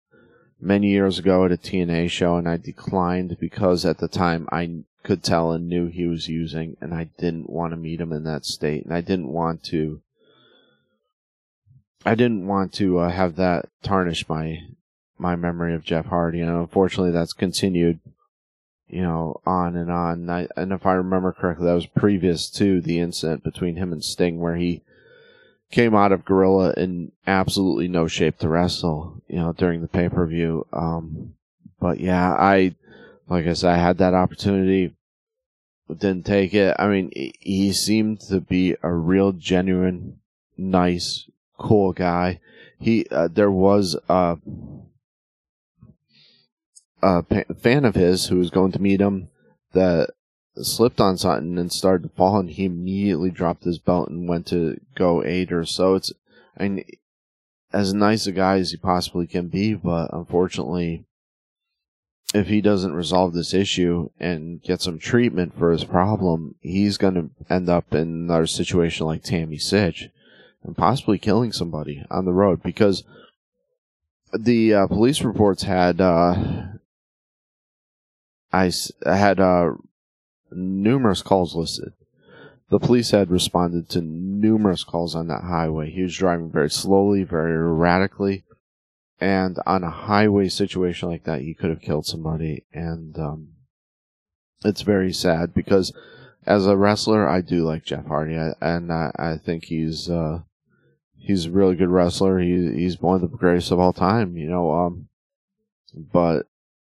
many 0.61 0.89
years 0.89 1.19
ago 1.19 1.45
at 1.45 1.53
a 1.53 1.57
TNA 1.57 2.11
show, 2.11 2.37
and 2.37 2.49
I 2.49 2.57
declined 2.57 3.39
because 3.39 3.85
at 3.85 3.99
the 3.99 4.09
time 4.09 4.49
I 4.53 4.85
could 5.03 5.23
tell 5.23 5.53
and 5.53 5.69
knew 5.69 5.87
he 5.87 6.07
was 6.07 6.29
using, 6.29 6.77
and 6.81 6.93
I 6.95 7.05
didn't 7.19 7.49
want 7.49 7.73
to 7.73 7.77
meet 7.77 8.01
him 8.01 8.13
in 8.13 8.25
that 8.25 8.45
state, 8.45 8.85
and 8.85 8.95
I 8.95 9.01
didn't 9.01 9.29
want 9.29 9.63
to 9.65 10.03
I 12.05 12.15
didn't 12.15 12.47
want 12.47 12.73
to 12.75 12.99
uh, 12.99 13.11
have 13.11 13.37
that 13.37 13.69
tarnish 13.83 14.29
my 14.29 14.63
my 15.19 15.37
memory 15.37 15.75
of 15.75 15.85
Jeff 15.85 16.07
Hardy, 16.07 16.41
and 16.41 16.51
unfortunately, 16.51 17.11
that's 17.11 17.35
continued, 17.35 18.01
you 18.89 19.03
know, 19.03 19.39
on 19.45 19.77
and 19.77 19.91
on. 19.91 20.13
And, 20.13 20.31
I, 20.31 20.49
and 20.57 20.73
if 20.73 20.87
I 20.87 20.95
remember 20.95 21.33
correctly, 21.33 21.67
that 21.67 21.75
was 21.75 21.87
previous 21.87 22.49
to 22.53 22.81
the 22.81 22.99
incident 23.01 23.45
between 23.45 23.77
him 23.77 23.93
and 23.93 24.03
Sting, 24.03 24.41
where 24.41 24.57
he 24.57 24.81
came 25.71 25.95
out 25.95 26.13
of 26.13 26.25
Gorilla 26.25 26.75
in 26.77 27.13
absolutely 27.27 27.89
no 27.89 28.07
shape 28.07 28.39
to 28.39 28.49
wrestle, 28.49 29.23
you 29.29 29.37
know, 29.37 29.53
during 29.53 29.81
the 29.81 29.89
pay 29.89 30.09
per 30.09 30.27
view. 30.27 30.67
Um, 30.73 31.35
but 31.81 32.01
yeah, 32.01 32.33
I, 32.33 32.75
like 33.29 33.47
I 33.47 33.53
said, 33.53 33.71
I 33.71 33.79
had 33.79 33.99
that 33.99 34.15
opportunity, 34.15 34.95
didn't 35.89 36.27
take 36.27 36.55
it. 36.55 36.77
I 36.79 36.89
mean, 36.89 37.11
he 37.13 37.73
seemed 37.73 38.21
to 38.23 38.41
be 38.41 38.77
a 38.83 38.93
real, 38.93 39.33
genuine, 39.33 40.19
nice 40.57 41.29
cool 41.59 41.93
guy. 41.93 42.41
He 42.79 43.07
uh, 43.11 43.29
there 43.29 43.51
was 43.51 43.97
a, 44.09 44.39
a 47.03 47.25
fan 47.55 47.85
of 47.85 47.95
his 47.95 48.27
who 48.27 48.39
was 48.39 48.51
going 48.51 48.73
to 48.73 48.83
meet 48.83 49.01
him 49.01 49.29
that 49.73 50.11
slipped 50.65 51.01
on 51.01 51.17
something 51.17 51.59
and 51.59 51.73
started 51.73 52.05
to 52.05 52.15
fall, 52.17 52.39
and 52.39 52.51
he 52.51 52.65
immediately 52.65 53.31
dropped 53.31 53.65
his 53.65 53.79
belt 53.79 54.09
and 54.09 54.29
went 54.29 54.47
to 54.49 54.81
go 54.95 55.25
aid 55.25 55.51
her. 55.51 55.65
So 55.65 55.95
it's 55.95 56.13
I 56.59 56.69
mean, 56.69 56.85
as 57.73 57.95
nice 57.95 58.27
a 58.27 58.33
guy 58.33 58.59
as 58.59 58.71
he 58.71 58.77
possibly 58.77 59.27
can 59.27 59.49
be, 59.49 59.75
but 59.75 60.11
unfortunately, 60.13 61.05
if 62.35 62.47
he 62.47 62.61
doesn't 62.61 62.95
resolve 62.95 63.33
this 63.33 63.55
issue 63.55 64.11
and 64.21 64.63
get 64.63 64.81
some 64.81 64.99
treatment 64.99 65.59
for 65.59 65.73
his 65.73 65.85
problem, 65.85 66.55
he's 66.61 66.97
going 66.97 67.15
to 67.15 67.31
end 67.53 67.69
up 67.69 67.93
in 67.93 68.01
another 68.01 68.47
situation 68.47 69.07
like 69.07 69.23
Tammy 69.23 69.57
Sytch 69.57 70.11
and 70.63 70.77
possibly 70.77 71.19
killing 71.19 71.53
somebody 71.53 72.05
on 72.11 72.25
the 72.25 72.33
road 72.33 72.63
because 72.63 73.05
the 74.33 74.75
uh, 74.75 74.87
police 74.87 75.23
reports 75.23 75.65
had 75.65 76.01
uh, 76.01 76.35
I 78.53 78.71
had 79.05 79.41
uh, 79.41 79.73
numerous 80.53 81.23
calls 81.23 81.55
listed. 81.55 81.93
The 82.71 82.79
police 82.79 83.11
had 83.11 83.31
responded 83.31 83.89
to 83.91 84.01
numerous 84.01 84.85
calls 84.85 85.15
on 85.15 85.27
that 85.27 85.43
highway. 85.43 85.91
He 85.91 86.03
was 86.03 86.17
driving 86.17 86.51
very 86.51 86.71
slowly, 86.71 87.25
very 87.25 87.53
erratically, 87.53 88.45
and 89.21 89.59
on 89.67 89.83
a 89.83 89.91
highway 89.91 90.49
situation 90.49 91.11
like 91.11 91.25
that, 91.25 91.41
he 91.41 91.53
could 91.53 91.71
have 91.71 91.81
killed 91.81 92.07
somebody. 92.07 92.65
And 92.73 93.19
um, 93.19 93.49
it's 94.65 94.83
very 94.83 95.13
sad 95.13 95.53
because 95.53 95.93
as 96.47 96.67
a 96.67 96.77
wrestler, 96.77 97.29
I 97.29 97.41
do 97.41 97.65
like 97.65 97.85
Jeff 97.85 98.07
Hardy, 98.07 98.37
and 98.61 98.93
I, 98.93 99.11
I 99.17 99.37
think 99.37 99.65
he's 99.65 100.09
uh, 100.09 100.41
he's 101.19 101.47
a 101.47 101.51
really 101.51 101.77
good 101.77 101.91
wrestler. 101.91 102.39
He 102.39 102.73
he's 102.73 103.01
one 103.01 103.17
of 103.17 103.21
the 103.21 103.37
greatest 103.37 103.71
of 103.71 103.79
all 103.79 103.93
time, 103.93 104.37
you 104.37 104.49
know. 104.49 104.73
Um, 104.73 105.09
but 105.95 106.47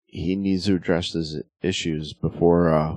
he 0.07 0.35
needs 0.35 0.67
to 0.67 0.75
address 0.75 1.13
his 1.13 1.43
issues 1.63 2.13
before 2.13 2.73
uh, 2.73 2.97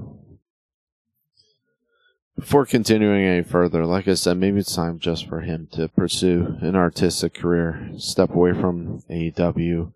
before 2.39 2.65
continuing 2.65 3.25
any 3.25 3.43
further. 3.43 3.85
Like 3.85 4.07
I 4.07 4.13
said, 4.13 4.37
maybe 4.37 4.59
it's 4.59 4.75
time 4.75 4.99
just 4.99 5.27
for 5.27 5.41
him 5.41 5.67
to 5.73 5.89
pursue 5.89 6.57
an 6.61 6.75
artistic 6.75 7.33
career, 7.33 7.91
step 7.97 8.31
away 8.31 8.53
from 8.53 9.01
AEW, 9.09 9.91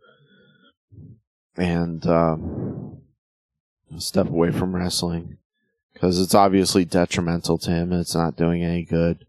and 1.55 2.05
um, 2.05 2.97
step 3.97 4.27
away 4.27 4.51
from 4.51 4.75
wrestling 4.75 5.37
because 5.93 6.19
it's 6.19 6.35
obviously 6.35 6.83
detrimental 6.83 7.57
to 7.59 7.71
him. 7.71 7.93
It's 7.93 8.15
not 8.15 8.35
doing 8.35 8.63
any 8.63 8.83
good. 8.83 9.25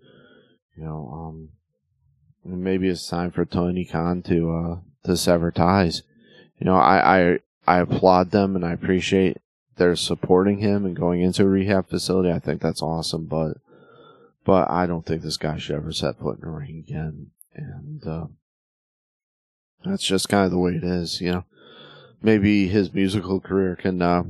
You 0.77 0.85
know, 0.85 1.11
um, 1.13 1.49
maybe 2.45 2.89
it's 2.89 3.09
time 3.09 3.31
for 3.31 3.45
Tony 3.45 3.85
Khan 3.85 4.23
to 4.23 4.53
uh, 4.53 4.77
to 5.05 5.17
sever 5.17 5.53
ties. 5.53 6.03
You 6.59 6.67
know, 6.67 6.77
I, 6.77 7.19
I 7.19 7.39
I 7.67 7.79
applaud 7.79 8.33
them 8.33 8.57
and 8.57 8.65
I 8.65 8.73
appreciate 8.73 9.39
their 9.77 9.97
supporting 9.97 10.59
him 10.59 10.85
and 10.85 10.97
going 10.97 11.21
into 11.21 11.43
a 11.43 11.49
rehab 11.49 11.89
facility. 11.89 12.31
I 12.31 12.39
think 12.39 12.61
that's 12.61 12.83
awesome, 12.83 13.27
but 13.27 13.59
but 14.45 14.71
I 14.71 14.87
don't 14.87 15.07
think 15.07 15.23
this 15.23 15.37
guy 15.37 15.59
should 15.59 15.77
ever 15.77 15.93
set 15.93 16.19
foot 16.19 16.39
in 16.39 16.49
a 16.49 16.51
ring 16.51 16.85
again. 16.87 17.31
And 17.55 18.07
uh, 18.07 18.27
that's 19.85 20.05
just 20.05 20.29
kind 20.29 20.45
of 20.45 20.51
the 20.51 20.59
way 20.59 20.73
it 20.73 20.85
is, 20.85 21.21
you 21.21 21.33
know. 21.33 21.45
Maybe 22.23 22.69
his 22.69 22.93
musical 22.93 23.41
career 23.41 23.77
can 23.77 24.01
uh, 24.01 24.23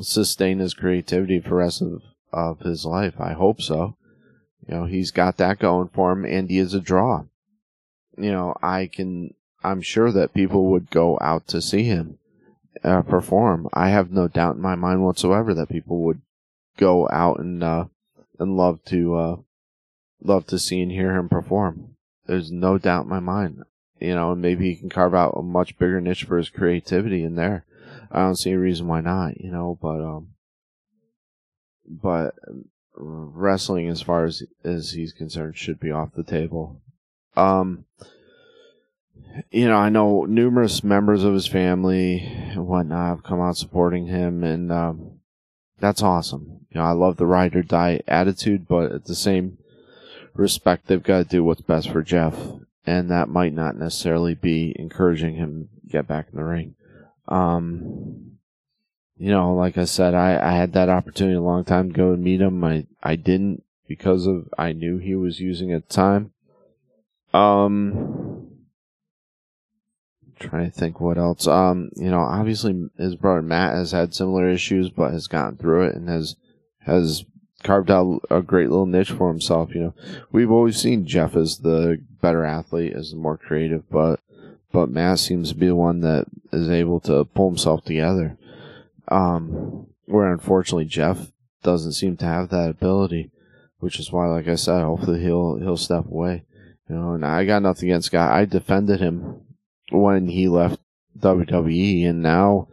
sustain 0.00 0.58
his 0.58 0.74
creativity 0.74 1.38
for 1.40 1.50
the 1.50 1.54
rest 1.54 1.82
of, 1.82 2.02
of 2.32 2.60
his 2.60 2.84
life. 2.84 3.20
I 3.20 3.32
hope 3.32 3.60
so. 3.60 3.96
You 4.66 4.74
know, 4.74 4.84
he's 4.86 5.10
got 5.10 5.36
that 5.38 5.58
going 5.58 5.88
for 5.88 6.12
him, 6.12 6.24
and 6.24 6.48
he 6.48 6.58
is 6.58 6.74
a 6.74 6.80
draw. 6.80 7.24
You 8.16 8.32
know, 8.32 8.54
I 8.62 8.86
can, 8.86 9.34
I'm 9.62 9.82
sure 9.82 10.12
that 10.12 10.34
people 10.34 10.70
would 10.70 10.90
go 10.90 11.18
out 11.20 11.46
to 11.48 11.62
see 11.62 11.84
him 11.84 12.18
uh, 12.82 13.02
perform. 13.02 13.68
I 13.72 13.90
have 13.90 14.10
no 14.10 14.28
doubt 14.28 14.56
in 14.56 14.62
my 14.62 14.74
mind 14.74 15.02
whatsoever 15.02 15.54
that 15.54 15.68
people 15.68 16.02
would 16.02 16.20
go 16.76 17.08
out 17.10 17.38
and 17.40 17.62
uh, 17.62 17.84
and 18.38 18.56
love 18.56 18.82
to 18.86 19.16
uh, 19.16 19.36
love 20.22 20.46
to 20.46 20.58
see 20.58 20.80
and 20.80 20.90
hear 20.90 21.16
him 21.16 21.28
perform. 21.28 21.96
There's 22.26 22.50
no 22.50 22.78
doubt 22.78 23.04
in 23.04 23.10
my 23.10 23.20
mind. 23.20 23.64
You 23.98 24.14
know, 24.14 24.32
and 24.32 24.40
maybe 24.40 24.70
he 24.70 24.76
can 24.76 24.88
carve 24.88 25.14
out 25.14 25.34
a 25.36 25.42
much 25.42 25.78
bigger 25.78 26.00
niche 26.00 26.24
for 26.24 26.38
his 26.38 26.48
creativity 26.48 27.22
in 27.22 27.34
there. 27.34 27.66
I 28.10 28.20
don't 28.20 28.36
see 28.36 28.52
a 28.52 28.58
reason 28.58 28.86
why 28.86 29.02
not. 29.02 29.40
You 29.40 29.50
know, 29.50 29.78
but 29.80 30.00
um, 30.00 30.28
but 31.86 32.34
wrestling, 32.96 33.88
as 33.88 34.00
far 34.00 34.24
as 34.24 34.42
as 34.64 34.92
he's 34.92 35.12
concerned, 35.12 35.58
should 35.58 35.78
be 35.80 35.90
off 35.90 36.14
the 36.14 36.24
table. 36.24 36.80
Um, 37.36 37.84
you 39.50 39.68
know, 39.68 39.76
I 39.76 39.88
know 39.88 40.24
numerous 40.24 40.82
members 40.82 41.24
of 41.24 41.34
his 41.34 41.46
family 41.46 42.20
and 42.20 42.66
whatnot 42.66 43.08
have 43.08 43.22
come 43.22 43.40
out 43.40 43.56
supporting 43.56 44.06
him, 44.06 44.44
and 44.44 44.70
um, 44.72 45.20
that's 45.78 46.02
awesome. 46.02 46.66
You 46.70 46.80
know, 46.80 46.86
I 46.86 46.92
love 46.92 47.16
the 47.16 47.26
ride 47.26 47.56
or 47.56 47.62
die 47.62 48.00
attitude, 48.06 48.68
but 48.68 48.92
at 48.92 49.04
the 49.04 49.14
same 49.14 49.58
respect, 50.34 50.86
they've 50.86 51.02
got 51.02 51.18
to 51.18 51.24
do 51.24 51.44
what's 51.44 51.60
best 51.60 51.90
for 51.90 52.02
Jeff, 52.02 52.34
and 52.86 53.10
that 53.10 53.28
might 53.28 53.52
not 53.52 53.76
necessarily 53.76 54.34
be 54.34 54.74
encouraging 54.78 55.34
him 55.34 55.68
to 55.82 55.88
get 55.88 56.06
back 56.06 56.28
in 56.32 56.38
the 56.38 56.44
ring. 56.44 56.74
Um, 57.28 58.38
you 59.16 59.30
know, 59.30 59.54
like 59.54 59.76
I 59.76 59.84
said, 59.84 60.14
I, 60.14 60.38
I 60.40 60.52
had 60.52 60.72
that 60.72 60.88
opportunity 60.88 61.36
a 61.36 61.42
long 61.42 61.64
time 61.64 61.90
ago 61.90 62.12
to 62.12 62.16
meet 62.16 62.40
him. 62.40 62.64
I, 62.64 62.86
I 63.02 63.16
didn't 63.16 63.64
because 63.86 64.26
of 64.26 64.48
I 64.56 64.72
knew 64.72 64.98
he 64.98 65.16
was 65.16 65.40
using 65.40 65.72
at 65.72 65.88
the 65.88 65.94
time. 65.94 66.32
Um 67.34 68.39
trying 70.40 70.70
to 70.70 70.76
think 70.76 71.00
what 71.00 71.18
else. 71.18 71.46
Um, 71.46 71.90
you 71.96 72.10
know, 72.10 72.20
obviously 72.20 72.88
his 72.98 73.14
brother 73.14 73.42
Matt 73.42 73.74
has 73.74 73.92
had 73.92 74.14
similar 74.14 74.48
issues, 74.48 74.90
but 74.90 75.12
has 75.12 75.28
gotten 75.28 75.56
through 75.56 75.88
it 75.88 75.94
and 75.94 76.08
has 76.08 76.36
has 76.80 77.24
carved 77.62 77.90
out 77.90 78.22
a 78.30 78.40
great 78.40 78.70
little 78.70 78.86
niche 78.86 79.10
for 79.10 79.28
himself. 79.28 79.74
You 79.74 79.80
know, 79.82 79.94
we've 80.32 80.50
always 80.50 80.76
seen 80.76 81.06
Jeff 81.06 81.36
as 81.36 81.58
the 81.58 82.02
better 82.20 82.44
athlete, 82.44 82.94
as 82.94 83.10
the 83.10 83.16
more 83.16 83.36
creative, 83.36 83.88
but 83.90 84.20
but 84.72 84.88
Matt 84.88 85.18
seems 85.18 85.50
to 85.50 85.54
be 85.54 85.66
the 85.66 85.76
one 85.76 86.00
that 86.00 86.26
is 86.52 86.70
able 86.70 87.00
to 87.00 87.24
pull 87.24 87.50
himself 87.50 87.84
together. 87.84 88.36
Um, 89.08 89.86
where 90.06 90.32
unfortunately 90.32 90.84
Jeff 90.84 91.32
doesn't 91.62 91.92
seem 91.92 92.16
to 92.18 92.24
have 92.24 92.48
that 92.48 92.70
ability, 92.70 93.30
which 93.78 93.98
is 93.98 94.10
why, 94.12 94.26
like 94.26 94.48
I 94.48 94.54
said, 94.54 94.82
hopefully 94.82 95.20
he'll 95.20 95.58
he'll 95.58 95.76
step 95.76 96.06
away. 96.06 96.44
You 96.88 96.96
know, 96.96 97.12
and 97.12 97.24
I 97.24 97.44
got 97.44 97.62
nothing 97.62 97.90
against 97.90 98.10
Guy. 98.10 98.40
I 98.40 98.44
defended 98.44 99.00
him 99.00 99.42
when 99.90 100.28
he 100.28 100.48
left 100.48 100.80
WWE, 101.18 102.08
and 102.08 102.22
now 102.22 102.68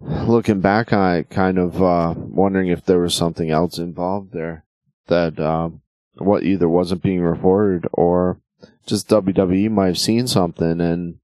looking 0.00 0.60
back 0.60 0.92
it, 0.92 1.30
kind 1.30 1.58
of 1.58 1.82
uh, 1.82 2.14
wondering 2.16 2.68
if 2.68 2.84
there 2.84 3.00
was 3.00 3.14
something 3.14 3.50
else 3.50 3.78
involved 3.78 4.32
there 4.32 4.64
that 5.06 5.38
um, 5.38 5.80
what 6.16 6.42
either 6.42 6.68
wasn't 6.68 7.02
being 7.02 7.20
reported 7.20 7.86
or 7.92 8.38
just 8.86 9.08
WWE 9.08 9.70
might 9.70 9.86
have 9.88 9.98
seen 9.98 10.26
something 10.26 10.80
and 10.80 11.18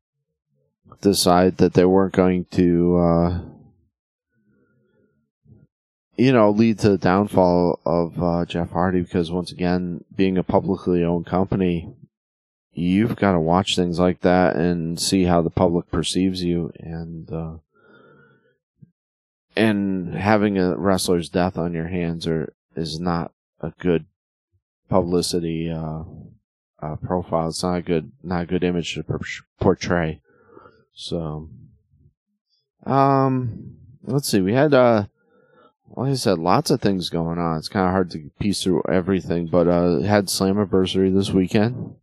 decide 1.00 1.58
that 1.58 1.74
they 1.74 1.84
weren't 1.84 2.12
going 2.12 2.44
to, 2.46 2.98
uh, 2.98 3.40
you 6.16 6.32
know, 6.32 6.50
lead 6.50 6.78
to 6.80 6.90
the 6.90 6.98
downfall 6.98 7.80
of 7.84 8.22
uh, 8.22 8.44
Jeff 8.44 8.70
Hardy 8.70 9.02
because 9.02 9.30
once 9.30 9.52
again, 9.52 10.04
being 10.14 10.36
a 10.36 10.42
publicly 10.42 11.04
owned 11.04 11.26
company, 11.26 11.94
you've 12.80 13.16
got 13.16 13.32
to 13.32 13.40
watch 13.40 13.76
things 13.76 13.98
like 13.98 14.20
that 14.20 14.56
and 14.56 14.98
see 14.98 15.24
how 15.24 15.42
the 15.42 15.50
public 15.50 15.90
perceives 15.90 16.42
you 16.42 16.72
and 16.80 17.30
uh, 17.32 17.54
and 19.56 20.14
having 20.14 20.58
a 20.58 20.76
wrestler's 20.76 21.28
death 21.28 21.58
on 21.58 21.74
your 21.74 21.88
hands 21.88 22.26
are 22.26 22.52
is 22.74 22.98
not 22.98 23.32
a 23.60 23.72
good 23.78 24.06
publicity 24.88 25.70
uh, 25.70 26.02
uh, 26.80 26.96
profile. 26.96 27.48
It's 27.48 27.62
not 27.62 27.76
a 27.76 27.82
good 27.82 28.12
not 28.22 28.42
a 28.42 28.46
good 28.46 28.64
image 28.64 28.94
to 28.94 29.04
portray. 29.60 30.20
So, 30.92 31.48
um, 32.86 33.76
let's 34.04 34.28
see. 34.28 34.40
We 34.40 34.54
had 34.54 34.72
uh, 34.72 35.04
like 35.90 36.12
I 36.12 36.14
said, 36.14 36.38
lots 36.38 36.70
of 36.70 36.80
things 36.80 37.10
going 37.10 37.38
on. 37.38 37.58
It's 37.58 37.68
kind 37.68 37.86
of 37.86 37.92
hard 37.92 38.10
to 38.12 38.30
piece 38.38 38.62
through 38.62 38.82
everything, 38.88 39.46
but 39.46 39.68
uh, 39.68 40.00
had 40.00 40.26
Slammiversary 40.26 41.12
this 41.12 41.30
weekend. 41.30 41.96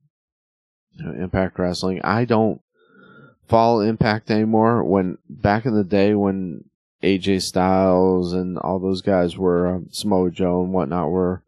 Impact 1.00 1.58
Wrestling. 1.60 2.02
I 2.04 2.26
don't 2.26 2.62
follow 3.48 3.82
Impact 3.82 4.32
anymore. 4.32 4.84
When 4.84 5.18
back 5.30 5.66
in 5.66 5.74
the 5.74 5.84
day 5.84 6.14
when 6.14 6.66
AJ 7.04 7.44
Styles 7.44 8.34
and 8.34 8.58
all 8.58 8.80
those 8.80 9.02
guys 9.02 9.38
were 9.38 9.68
um, 9.68 9.88
Samoa 9.92 10.32
Joe 10.32 10.64
and 10.64 10.74
whatnot 10.74 11.10
were 11.10 11.44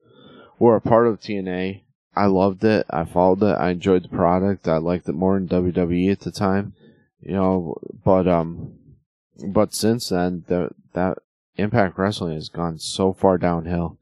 were 0.59 0.75
a 0.75 0.81
part 0.81 1.07
of 1.07 1.19
TNA. 1.19 1.81
I 2.15 2.25
loved 2.25 2.63
it. 2.63 2.85
I 2.89 3.05
followed 3.05 3.43
it. 3.43 3.57
I 3.57 3.69
enjoyed 3.69 4.03
the 4.03 4.09
product. 4.09 4.67
I 4.67 4.77
liked 4.77 5.07
it 5.07 5.13
more 5.13 5.37
in 5.37 5.47
WWE 5.47 6.11
at 6.11 6.19
the 6.19 6.31
time, 6.31 6.73
you 7.21 7.33
know. 7.33 7.77
But 8.03 8.27
um, 8.27 8.77
but 9.47 9.73
since 9.73 10.09
then, 10.09 10.43
the, 10.47 10.71
that 10.93 11.19
Impact 11.55 11.97
Wrestling 11.97 12.35
has 12.35 12.49
gone 12.49 12.77
so 12.77 13.13
far 13.13 13.37
downhill, 13.37 13.97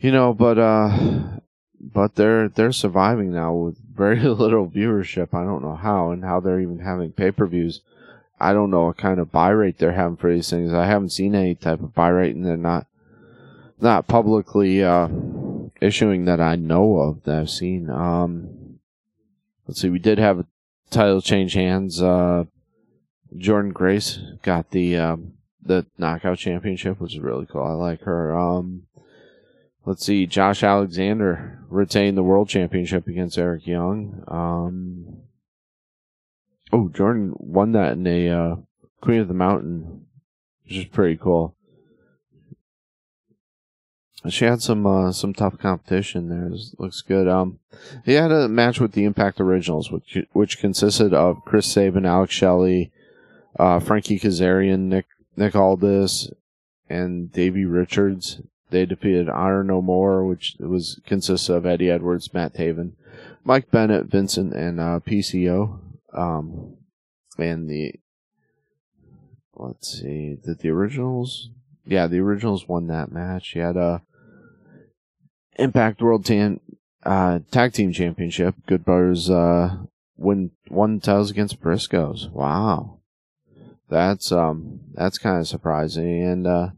you 0.00 0.10
know. 0.10 0.34
But 0.34 0.58
uh, 0.58 1.38
but 1.80 2.14
they're 2.14 2.48
they're 2.48 2.72
surviving 2.72 3.32
now 3.32 3.52
with 3.54 3.76
very 3.94 4.20
little 4.22 4.68
viewership. 4.68 5.34
I 5.34 5.44
don't 5.44 5.62
know 5.62 5.76
how 5.76 6.10
and 6.10 6.24
how 6.24 6.40
they're 6.40 6.60
even 6.60 6.80
having 6.80 7.12
pay 7.12 7.30
per 7.30 7.46
views. 7.46 7.80
I 8.40 8.52
don't 8.52 8.70
know 8.70 8.86
what 8.86 8.96
kind 8.96 9.18
of 9.18 9.32
buy 9.32 9.48
rate 9.48 9.78
they're 9.78 9.92
having 9.92 10.16
for 10.16 10.32
these 10.32 10.48
things. 10.48 10.72
I 10.72 10.86
haven't 10.86 11.10
seen 11.10 11.34
any 11.34 11.54
type 11.54 11.80
of 11.80 11.94
buy 11.94 12.08
rate, 12.08 12.36
and 12.36 12.46
they're 12.46 12.56
not 12.56 12.86
not 13.80 14.06
publicly 14.06 14.82
uh, 14.82 15.08
issuing 15.80 16.24
that 16.24 16.40
I 16.40 16.56
know 16.56 16.98
of 16.98 17.22
that 17.24 17.38
I've 17.38 17.50
seen. 17.50 17.90
Um, 17.90 18.78
let's 19.66 19.80
see, 19.80 19.90
we 19.90 19.98
did 19.98 20.18
have 20.18 20.40
a 20.40 20.46
title 20.90 21.20
change 21.20 21.54
hands. 21.54 22.02
Uh, 22.02 22.44
Jordynne 23.36 23.72
Grace 23.72 24.20
got 24.42 24.70
the 24.70 24.96
um, 24.96 25.34
the 25.62 25.86
knockout 25.98 26.38
championship, 26.38 27.00
which 27.00 27.14
is 27.14 27.20
really 27.20 27.46
cool. 27.46 27.62
I 27.62 27.72
like 27.72 28.02
her. 28.02 28.36
Um, 28.36 28.84
let's 29.88 30.04
see, 30.04 30.26
Josh 30.26 30.62
Alexander 30.62 31.64
retained 31.70 32.18
the 32.18 32.22
world 32.22 32.50
championship 32.50 33.06
against 33.08 33.38
Eric 33.38 33.66
Young. 33.66 34.22
Um, 34.28 35.22
oh, 36.70 36.90
Jordynne 36.92 37.32
won 37.40 37.72
that 37.72 37.92
in 37.92 38.06
a 38.06 38.28
uh, 38.28 38.56
Queen 39.00 39.20
of 39.20 39.28
the 39.28 39.34
Mountain, 39.34 40.04
which 40.64 40.76
is 40.76 40.84
pretty 40.84 41.16
cool. 41.16 41.56
She 44.28 44.44
had 44.44 44.60
some 44.60 44.84
uh, 44.84 45.12
some 45.12 45.32
tough 45.32 45.58
competition 45.58 46.28
there. 46.28 46.50
Looks 46.78 47.00
good. 47.00 47.26
Um, 47.26 47.60
he 48.04 48.12
had 48.12 48.30
a 48.30 48.46
match 48.46 48.80
with 48.80 48.92
the 48.92 49.04
Impact 49.04 49.40
Originals, 49.40 49.90
which 49.90 50.18
which 50.32 50.58
consisted 50.58 51.14
of 51.14 51.44
Chris 51.46 51.66
Sabin, 51.66 52.04
Alex 52.04 52.34
Shelley, 52.34 52.92
uh, 53.58 53.78
Frankie 53.78 54.18
Kazarian, 54.18 54.80
Nick 54.80 55.06
Nick 55.36 55.56
Aldis, 55.56 56.30
and 56.90 57.32
Davey 57.32 57.64
Richards. 57.64 58.42
They 58.70 58.86
defeated 58.86 59.28
Honor 59.28 59.64
No 59.64 59.80
More, 59.80 60.24
which 60.24 60.56
was 60.58 61.00
consists 61.06 61.48
of 61.48 61.64
Eddie 61.64 61.90
Edwards, 61.90 62.34
Matt 62.34 62.54
Taven, 62.54 62.92
Mike 63.44 63.70
Bennett, 63.70 64.06
Vincent, 64.06 64.52
and 64.52 64.78
uh, 64.78 65.00
PCO. 65.06 65.80
Um, 66.12 66.76
and 67.38 67.68
the 67.68 67.94
let's 69.56 70.00
see, 70.00 70.36
did 70.44 70.60
the 70.60 70.70
originals? 70.70 71.50
Yeah, 71.86 72.06
the 72.06 72.20
originals 72.20 72.68
won 72.68 72.86
that 72.88 73.10
match. 73.10 73.54
You 73.54 73.62
had 73.62 73.76
a 73.76 74.02
Impact 75.58 76.00
World 76.00 76.30
uh, 77.04 77.38
Tag 77.50 77.72
Team 77.72 77.92
Championship. 77.92 78.54
Good 78.66 78.84
Brothers 78.84 79.30
uh, 79.30 79.76
win 80.16 80.50
one 80.68 81.00
titles 81.00 81.30
against 81.30 81.60
Briscoes. 81.60 82.30
Wow, 82.30 83.00
that's 83.88 84.30
um 84.30 84.80
that's 84.92 85.18
kind 85.18 85.40
of 85.40 85.48
surprising. 85.48 86.22
And 86.22 86.46
uh, 86.46 86.70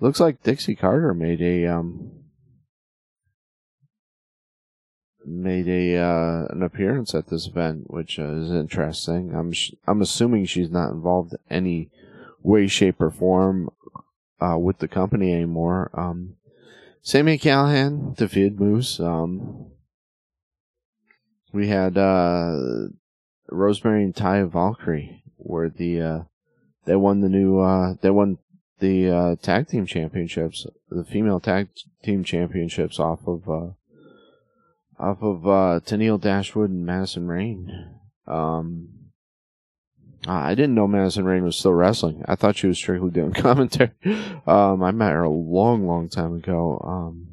looks 0.00 0.20
like 0.20 0.42
Dixie 0.42 0.74
Carter 0.74 1.14
made 1.14 1.40
a 1.40 1.66
um 1.66 2.12
made 5.24 5.68
a 5.68 5.96
uh, 5.96 6.46
an 6.50 6.62
appearance 6.62 7.14
at 7.14 7.28
this 7.28 7.46
event, 7.46 7.90
which 7.90 8.18
uh, 8.18 8.32
is 8.32 8.50
interesting. 8.50 9.34
I'm 9.34 9.52
sh- 9.52 9.72
I'm 9.86 10.02
assuming 10.02 10.46
she's 10.46 10.70
not 10.70 10.90
involved 10.90 11.32
in 11.32 11.38
any 11.50 11.90
way, 12.42 12.66
shape, 12.66 13.00
or 13.00 13.10
form 13.10 13.70
uh, 14.40 14.58
with 14.58 14.78
the 14.78 14.88
company 14.88 15.32
anymore. 15.32 15.90
Um, 15.94 16.36
Sami 17.02 17.38
Callihan 17.38 18.16
defeated 18.16 18.60
Moose. 18.60 19.00
Um, 19.00 19.70
we 21.52 21.68
had 21.68 21.98
uh, 21.98 22.88
Rosemary 23.50 24.04
and 24.04 24.14
Taya 24.14 24.50
Valkyrie, 24.50 25.22
where 25.36 25.68
the 25.68 26.00
uh, 26.00 26.20
they 26.84 26.96
won 26.96 27.20
the 27.20 27.28
new 27.28 27.60
uh, 27.60 27.94
they 28.00 28.10
won 28.10 28.38
the 28.80 29.10
uh, 29.10 29.36
tag 29.36 29.68
team 29.68 29.86
championships, 29.86 30.66
the 30.88 31.04
female 31.04 31.40
tag 31.40 31.68
team 32.02 32.24
championships 32.24 32.98
off 32.98 33.20
of 33.26 33.48
uh, 33.48 33.70
off 34.98 35.22
of 35.22 35.46
uh, 35.46 35.80
Tenille 35.84 36.20
Dashwood 36.20 36.70
and 36.70 36.84
Madison 36.84 37.28
Rayne. 37.28 37.94
Um, 38.26 38.88
I 40.26 40.54
didn't 40.54 40.74
know 40.74 40.86
Madison 40.86 41.24
Rayne 41.24 41.44
was 41.44 41.56
still 41.56 41.72
wrestling. 41.72 42.22
I 42.26 42.36
thought 42.36 42.56
she 42.56 42.66
was 42.66 42.76
strictly 42.76 43.10
doing 43.10 43.32
commentary. 43.34 43.92
Um, 44.46 44.82
I 44.82 44.90
met 44.90 45.12
her 45.12 45.22
a 45.22 45.30
long, 45.30 45.86
long 45.86 46.08
time 46.08 46.34
ago 46.34 46.80
um, 46.84 47.28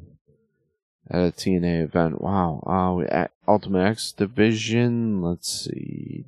at 1.10 1.20
a 1.20 1.32
TNA 1.32 1.84
event. 1.84 2.22
Wow. 2.22 2.62
Uh, 2.66 3.04
at 3.12 3.32
Ultimate 3.46 3.84
X 3.84 4.12
Division, 4.12 5.20
let's 5.20 5.66
see. 5.66 6.24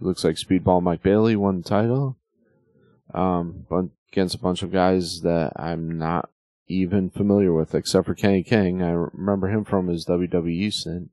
Looks 0.00 0.24
like 0.24 0.36
Speedball 0.36 0.82
Mike 0.82 1.02
Bailey 1.02 1.34
won 1.34 1.62
the 1.62 1.68
title. 1.68 2.18
Um, 3.14 3.66
but 3.68 3.86
against 4.12 4.34
a 4.34 4.38
bunch 4.38 4.62
of 4.62 4.72
guys 4.72 5.22
that 5.22 5.52
I'm 5.56 5.98
not 5.98 6.30
even 6.68 7.10
familiar 7.10 7.52
with, 7.52 7.74
except 7.74 8.06
for 8.06 8.14
Kenny 8.14 8.42
King. 8.42 8.82
I 8.82 8.90
remember 8.90 9.48
him 9.48 9.64
from 9.64 9.88
his 9.88 10.06
WWE 10.06 10.72
stint. 10.72 11.10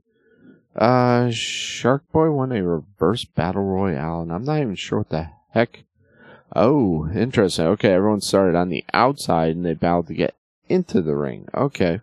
Uh, 0.75 1.29
Shark 1.29 2.03
Boy 2.11 2.31
won 2.31 2.51
a 2.51 2.63
reverse 2.63 3.25
battle 3.25 3.63
royale, 3.63 4.21
and 4.21 4.31
I'm 4.31 4.43
not 4.43 4.59
even 4.59 4.75
sure 4.75 4.99
what 4.99 5.09
the 5.09 5.29
heck. 5.51 5.83
Oh, 6.55 7.09
interesting. 7.09 7.65
Okay, 7.65 7.91
everyone 7.93 8.21
started 8.21 8.55
on 8.55 8.69
the 8.69 8.85
outside 8.93 9.55
and 9.55 9.65
they 9.65 9.73
battled 9.73 10.07
to 10.07 10.13
get 10.13 10.35
into 10.69 11.01
the 11.01 11.15
ring. 11.15 11.47
Okay, 11.53 12.01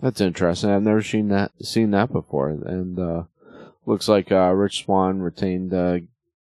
that's 0.00 0.20
interesting. 0.20 0.70
I've 0.70 0.82
never 0.82 1.02
seen 1.02 1.28
that 1.28 1.52
seen 1.62 1.90
that 1.92 2.12
before. 2.12 2.50
And 2.50 2.98
uh, 2.98 3.22
looks 3.86 4.08
like 4.08 4.30
uh, 4.30 4.52
Rich 4.52 4.84
Swann 4.84 5.20
retained 5.20 5.72
uh, 5.72 5.98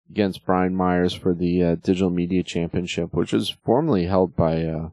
against 0.10 0.46
Brian 0.46 0.76
Myers 0.76 1.14
for 1.14 1.34
the 1.34 1.64
uh, 1.64 1.76
Digital 1.76 2.10
Media 2.10 2.44
Championship, 2.44 3.14
which 3.14 3.34
was 3.34 3.50
formerly 3.50 4.06
held 4.06 4.36
by 4.36 4.64
uh, 4.64 4.90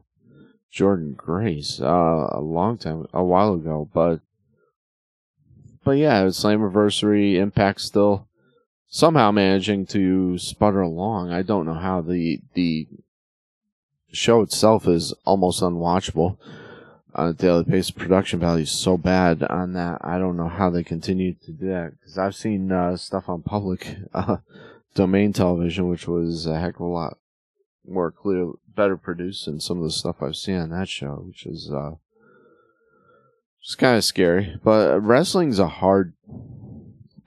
Jordynne 0.73 1.15
Grace 1.15 1.79
uh, 1.81 2.29
a 2.31 2.41
long 2.41 2.77
time, 2.77 3.07
a 3.13 3.23
while 3.23 3.53
ago, 3.53 3.89
but 3.93 4.19
but 5.83 5.91
yeah, 5.91 6.23
Slammiversary 6.23 7.35
Impact 7.35 7.79
still 7.79 8.27
somehow 8.87 9.31
managing 9.31 9.85
to 9.85 10.37
sputter 10.37 10.81
along. 10.81 11.31
I 11.31 11.43
don't 11.43 11.65
know 11.65 11.75
how 11.75 12.01
the 12.01 12.41
the 12.53 12.87
show 14.11 14.41
itself 14.41 14.87
is 14.87 15.13
almost 15.25 15.61
unwatchable 15.61 16.37
on 17.13 17.29
a 17.29 17.33
daily 17.33 17.63
basis. 17.63 17.91
Production 17.91 18.39
value 18.39 18.63
is 18.63 18.71
so 18.71 18.97
bad 18.97 19.43
on 19.43 19.73
that. 19.73 19.99
I 20.01 20.17
don't 20.17 20.37
know 20.37 20.49
how 20.49 20.69
they 20.69 20.83
continue 20.83 21.33
to 21.33 21.51
do 21.51 21.67
that 21.67 21.93
because 21.99 22.17
I've 22.17 22.35
seen 22.35 22.71
uh, 22.71 22.97
stuff 22.97 23.29
on 23.29 23.43
public 23.43 23.97
uh, 24.13 24.37
domain 24.95 25.33
television, 25.33 25.87
which 25.87 26.07
was 26.07 26.47
a 26.47 26.59
heck 26.59 26.75
of 26.75 26.81
a 26.81 26.85
lot 26.85 27.17
more 27.87 28.11
clear, 28.11 28.53
better 28.67 28.97
produced 28.97 29.45
than 29.45 29.59
some 29.59 29.77
of 29.77 29.83
the 29.83 29.91
stuff 29.91 30.21
I've 30.21 30.35
seen 30.35 30.55
on 30.55 30.71
that 30.71 30.89
show, 30.89 31.23
which 31.27 31.45
is 31.45 31.69
uh, 31.71 31.91
just 33.63 33.77
kind 33.77 33.97
of 33.97 34.03
scary. 34.03 34.59
But 34.63 34.99
wrestling's 35.01 35.59
a 35.59 35.67
hard 35.67 36.13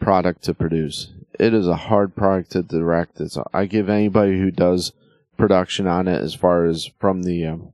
product 0.01 0.43
to 0.45 0.55
produce. 0.55 1.13
It 1.39 1.55
is 1.55 1.69
a 1.69 1.77
hard 1.77 2.17
product 2.17 2.51
to 2.53 2.63
direct. 2.63 3.21
It's 3.21 3.39
I 3.53 3.67
give 3.67 3.89
anybody 3.89 4.41
who 4.41 4.51
does 4.51 4.93
production 5.37 5.87
on 5.87 6.09
it, 6.09 6.21
as 6.21 6.35
far 6.35 6.65
as 6.65 6.91
from 6.99 7.23
the 7.23 7.47
um, 7.47 7.73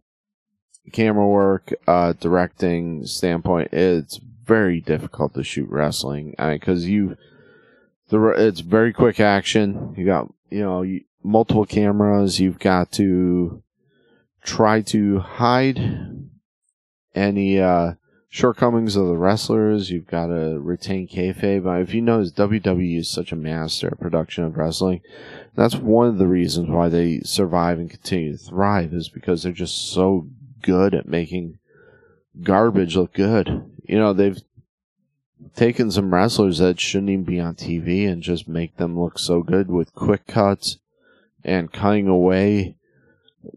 camera 0.92 1.26
work, 1.26 1.72
uh, 1.86 2.12
directing 2.12 3.06
standpoint, 3.06 3.72
it's 3.72 4.20
very 4.44 4.80
difficult 4.80 5.34
to 5.34 5.42
shoot 5.42 5.68
wrestling 5.70 6.34
because 6.38 6.86
you 6.86 7.16
the 8.14 8.28
it's 8.46 8.60
very 8.60 8.92
quick 8.92 9.20
action. 9.20 9.94
You 9.96 10.06
got 10.06 10.32
you 10.50 10.60
know 10.60 10.84
multiple 11.22 11.66
cameras. 11.66 12.40
You've 12.40 12.58
got 12.58 12.92
to 12.92 13.62
try 14.42 14.82
to 14.82 15.18
hide 15.18 15.80
any 17.14 17.60
uh, 17.60 17.94
shortcomings 18.28 18.94
of 18.94 19.06
the 19.06 19.16
wrestlers. 19.16 19.90
You've 19.90 20.06
got 20.06 20.26
to 20.26 20.58
retain 20.60 21.08
kayfabe. 21.08 21.82
If 21.82 21.92
you 21.92 22.02
notice, 22.02 22.32
WWE 22.32 22.98
is 22.98 23.10
such 23.10 23.32
a 23.32 23.36
master 23.36 23.88
at 23.88 24.00
production 24.00 24.44
of 24.44 24.56
wrestling. 24.56 25.00
That's 25.56 25.76
one 25.76 26.08
of 26.08 26.18
the 26.18 26.28
reasons 26.28 26.68
why 26.68 26.88
they 26.88 27.20
survive 27.20 27.78
and 27.78 27.90
continue 27.90 28.32
to 28.32 28.38
thrive 28.38 28.92
is 28.92 29.08
because 29.08 29.42
they're 29.42 29.52
just 29.52 29.92
so 29.92 30.28
good 30.62 30.94
at 30.94 31.08
making 31.08 31.58
garbage 32.42 32.96
look 32.96 33.12
good. 33.12 33.70
You 33.84 33.98
know, 33.98 34.12
they've 34.12 34.40
taken 35.56 35.90
some 35.90 36.12
wrestlers 36.12 36.58
that 36.58 36.80
shouldn't 36.80 37.10
even 37.10 37.24
be 37.24 37.40
on 37.40 37.54
TV 37.54 38.08
and 38.08 38.22
just 38.22 38.48
make 38.48 38.76
them 38.76 38.98
look 38.98 39.18
so 39.18 39.42
good 39.42 39.68
with 39.68 39.94
quick 39.94 40.26
cuts 40.26 40.78
and 41.44 41.72
cutting 41.72 42.08
away 42.08 42.76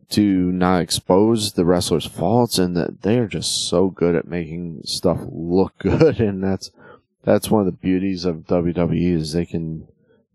to 0.10 0.52
not 0.52 0.82
expose 0.82 1.54
the 1.54 1.66
wrestler's 1.66 2.06
faults 2.06 2.58
and 2.58 2.76
that 2.76 3.02
they 3.02 3.18
are 3.18 3.28
just 3.28 3.68
so 3.70 3.90
good 3.90 4.16
at 4.16 4.28
making 4.28 4.82
stuff 4.84 5.20
look 5.32 5.74
good. 5.80 6.20
And 6.20 6.44
that's 6.44 6.72
that's 7.24 7.50
one 7.50 7.62
of 7.62 7.66
the 7.66 7.72
beauties 7.72 8.26
of 8.26 8.48
WWE 8.48 9.16
is 9.16 9.34
they 9.34 9.46
can 9.46 9.88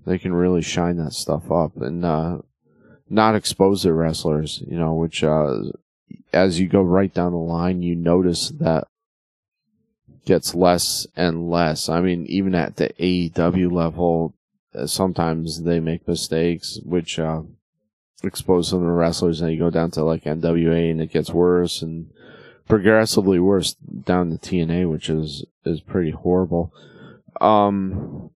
they 0.07 0.19
can 0.19 0.33
really 0.33 0.63
shine 0.63 0.97
that 0.97 1.13
stuff 1.13 1.51
up 1.51 1.77
and 1.77 2.05
uh, 2.05 2.39
not 3.09 3.35
expose 3.35 3.83
their 3.83 3.95
wrestlers, 3.95 4.63
you 4.67 4.79
know, 4.79 4.95
which 4.95 5.23
uh, 5.23 5.61
as 6.33 6.59
you 6.59 6.67
go 6.67 6.83
right 6.83 7.13
down 7.13 7.33
the 7.33 7.39
line, 7.39 7.83
you 7.83 7.95
notice 7.95 8.49
that 8.49 8.89
gets 10.25 10.55
less 10.55 11.07
and 11.17 11.51
less. 11.51 11.89
I 11.89 12.01
mean, 12.01 12.27
even 12.27 12.55
at 12.55 12.77
the 12.77 12.91
AEW 13.01 13.71
level, 13.71 14.35
uh, 14.75 14.87
sometimes 14.87 15.63
they 15.63 15.81
make 15.81 16.07
mistakes, 16.07 16.79
which 16.85 17.19
uh, 17.19 17.43
expose 18.23 18.69
some 18.69 18.81
of 18.81 18.87
the 18.87 18.93
wrestlers, 18.93 19.41
and 19.41 19.53
you 19.53 19.59
go 19.59 19.71
down 19.71 19.91
to 19.93 20.05
like 20.05 20.25
NWA, 20.25 20.91
and 20.91 21.01
it 21.01 21.13
gets 21.13 21.31
worse 21.31 21.83
and 21.83 22.11
progressively 22.69 23.39
worse 23.39 23.75
down 23.75 24.31
to 24.31 24.37
TNA, 24.37 24.91
which 24.91 25.11
is 25.11 25.45
is 25.65 25.81
pretty 25.81 26.11
horrible. 26.11 26.73
Um, 27.41 28.31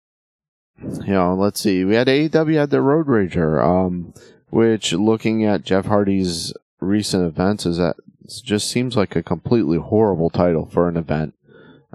you 0.82 1.12
know, 1.12 1.34
let's 1.34 1.60
see. 1.60 1.84
We 1.84 1.94
had 1.94 2.08
AEW 2.08 2.56
had 2.56 2.70
the 2.70 2.80
Road 2.80 3.06
Rager, 3.06 3.64
um, 3.64 4.12
which 4.50 4.92
looking 4.92 5.44
at 5.44 5.64
Jeff 5.64 5.86
Hardy's 5.86 6.52
recent 6.80 7.24
events 7.24 7.64
is 7.66 7.78
that 7.78 7.96
just 8.42 8.68
seems 8.68 8.96
like 8.96 9.14
a 9.16 9.22
completely 9.22 9.78
horrible 9.78 10.30
title 10.30 10.66
for 10.66 10.88
an 10.88 10.96
event, 10.96 11.34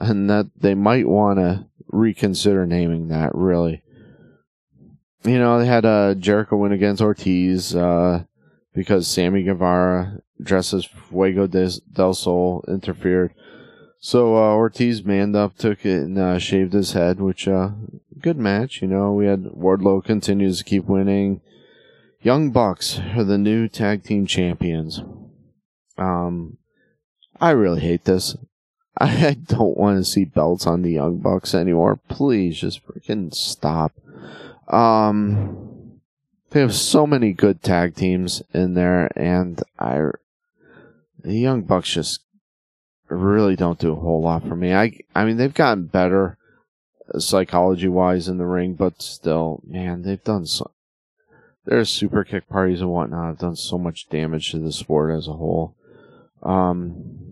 and 0.01 0.29
that 0.29 0.49
they 0.57 0.73
might 0.75 1.07
want 1.07 1.39
to 1.39 1.65
reconsider 1.87 2.65
naming 2.65 3.07
that. 3.09 3.33
Really, 3.33 3.81
you 5.23 5.37
know, 5.37 5.59
they 5.59 5.65
had 5.65 5.85
uh, 5.85 6.15
Jericho 6.15 6.57
win 6.57 6.71
against 6.71 7.01
Ortiz 7.01 7.75
uh, 7.75 8.23
because 8.73 9.07
Sammy 9.07 9.43
Guevara, 9.43 10.21
dressed 10.41 10.73
as 10.73 10.85
Fuego 10.85 11.47
del 11.47 12.13
Sol, 12.13 12.65
interfered. 12.67 13.33
So 13.99 14.35
uh, 14.35 14.55
Ortiz 14.55 15.05
manned 15.05 15.35
up, 15.35 15.57
took 15.57 15.85
it, 15.85 16.01
and 16.01 16.17
uh, 16.17 16.39
shaved 16.39 16.73
his 16.73 16.93
head, 16.93 17.19
which 17.19 17.47
uh, 17.47 17.69
good 18.19 18.37
match. 18.37 18.81
You 18.81 18.87
know, 18.87 19.13
we 19.13 19.27
had 19.27 19.43
Wardlow 19.43 20.03
continues 20.03 20.57
to 20.57 20.63
keep 20.63 20.85
winning. 20.85 21.41
Young 22.23 22.51
Bucks 22.51 22.99
are 23.15 23.23
the 23.23 23.37
new 23.37 23.67
tag 23.67 24.03
team 24.03 24.25
champions. 24.25 25.01
Um, 25.97 26.57
I 27.39 27.51
really 27.51 27.81
hate 27.81 28.05
this. 28.05 28.35
I 29.03 29.35
don't 29.47 29.77
want 29.77 29.97
to 29.97 30.03
see 30.03 30.25
belts 30.25 30.67
on 30.67 30.83
the 30.83 30.91
Young 30.91 31.17
Bucks 31.17 31.55
anymore. 31.55 31.99
Please 32.07 32.59
just 32.59 32.85
freaking 32.85 33.33
stop. 33.33 33.93
Um, 34.67 35.99
they 36.51 36.59
have 36.59 36.75
so 36.75 37.07
many 37.07 37.33
good 37.33 37.63
tag 37.63 37.95
teams 37.95 38.43
in 38.53 38.75
there, 38.75 39.09
and 39.17 39.59
I, 39.79 40.11
the 41.23 41.33
Young 41.33 41.63
Bucks 41.63 41.89
just 41.89 42.21
really 43.09 43.55
don't 43.55 43.79
do 43.79 43.93
a 43.93 43.99
whole 43.99 44.21
lot 44.21 44.47
for 44.47 44.55
me. 44.55 44.75
I, 44.75 44.99
I 45.15 45.25
mean, 45.25 45.37
they've 45.37 45.51
gotten 45.51 45.87
better 45.87 46.37
psychology 47.17 47.87
wise 47.87 48.27
in 48.27 48.37
the 48.37 48.45
ring, 48.45 48.75
but 48.75 49.01
still, 49.01 49.63
man, 49.65 50.03
they've 50.03 50.23
done 50.23 50.45
so. 50.45 50.69
Their 51.65 51.85
super 51.85 52.23
kick 52.23 52.47
parties 52.47 52.81
and 52.81 52.91
whatnot 52.91 53.25
have 53.25 53.39
done 53.39 53.55
so 53.55 53.79
much 53.79 54.09
damage 54.09 54.51
to 54.51 54.59
the 54.59 54.71
sport 54.71 55.17
as 55.17 55.27
a 55.27 55.33
whole. 55.33 55.75
Um, 56.43 57.30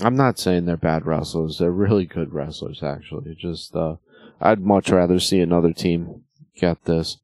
I'm 0.00 0.16
not 0.16 0.38
saying 0.38 0.64
they're 0.64 0.76
bad 0.76 1.06
wrestlers; 1.06 1.58
they're 1.58 1.70
really 1.70 2.06
good 2.06 2.32
wrestlers, 2.32 2.82
actually. 2.82 3.34
Just, 3.34 3.74
uh, 3.76 3.96
I'd 4.40 4.60
much 4.60 4.90
rather 4.90 5.20
see 5.20 5.40
another 5.40 5.72
team 5.72 6.24
get 6.56 6.84
this. 6.84 7.18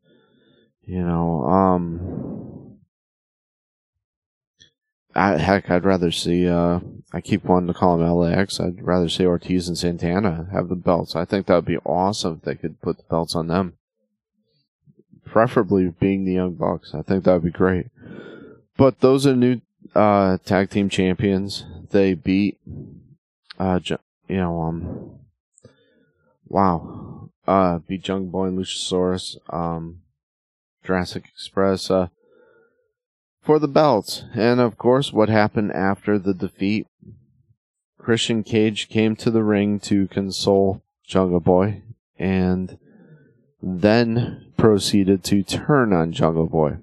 You 0.85 1.03
know, 1.03 1.43
um, 1.45 2.77
I, 5.17 5.39
heck, 5.39 5.71
I'd 5.71 5.85
rather 5.85 6.13
see. 6.13 6.47
Uh, 6.47 6.81
I 7.13 7.21
keep 7.23 7.45
wanting 7.45 7.69
to 7.69 7.75
call 7.75 7.97
them 7.97 8.11
LAX. 8.11 8.61
I'd 8.61 8.83
rather 8.83 9.09
see 9.09 9.25
Ortiz 9.25 9.67
and 9.69 9.79
Santana 9.79 10.49
have 10.53 10.69
the 10.69 10.75
belts. 10.75 11.17
I 11.17 11.25
think 11.25 11.47
that 11.47 11.55
would 11.55 11.65
be 11.65 11.79
awesome 11.79 12.35
if 12.35 12.43
they 12.43 12.55
could 12.55 12.83
put 12.83 12.99
the 12.99 13.05
belts 13.05 13.35
on 13.35 13.47
them. 13.47 13.75
Preferably 15.25 15.89
being 15.89 16.25
the 16.25 16.35
Young 16.35 16.55
Bucks. 16.55 16.95
I 16.95 17.03
think 17.03 17.25
that 17.25 17.33
would 17.33 17.45
be 17.45 17.51
great. 17.51 17.87
But 18.77 19.01
those 19.01 19.27
are 19.27 19.35
new 19.35 19.63
uh, 19.95 20.37
tag 20.45 20.71
team 20.71 20.91
champions. 20.91 21.65
They 21.91 22.15
beat, 22.15 22.59
uh, 23.59 23.81
you 24.29 24.37
know, 24.37 24.61
um, 24.63 25.19
wow, 26.47 27.31
uh, 27.47 27.79
beat 27.79 28.03
Jungle 28.03 28.31
Boy 28.31 28.47
and 28.47 28.59
Luchasaurus, 28.59 29.37
um, 29.53 30.03
Jurassic 30.85 31.25
Express, 31.27 31.91
uh, 31.91 32.09
for 33.43 33.59
the 33.59 33.69
belts. 33.69 34.25
And 34.35 34.61
of 34.61 34.77
course, 34.77 35.13
what 35.13 35.29
happened 35.29 35.73
after 35.73 36.19
the 36.19 36.35
defeat? 36.35 36.87
Christian 37.99 38.45
Cage 38.45 38.89
came 38.89 39.17
to 39.17 39.31
the 39.31 39.43
ring 39.43 39.81
to 39.81 40.07
console 40.09 40.83
Jungle 41.05 41.41
Boy 41.41 41.83
and 42.19 42.79
then 43.63 44.53
proceeded 44.57 45.25
to 45.25 45.43
turn 45.43 45.93
on 45.93 46.13
Jungle 46.13 46.47
Boy. 46.47 46.77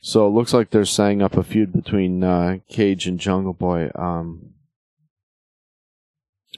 So 0.00 0.26
it 0.26 0.30
looks 0.30 0.54
like 0.54 0.70
they're 0.70 0.84
setting 0.86 1.20
up 1.20 1.36
a 1.36 1.42
feud 1.42 1.72
between 1.72 2.24
uh, 2.24 2.58
Cage 2.68 3.06
and 3.06 3.20
Jungle 3.20 3.52
Boy. 3.52 3.90
Um, 3.94 4.54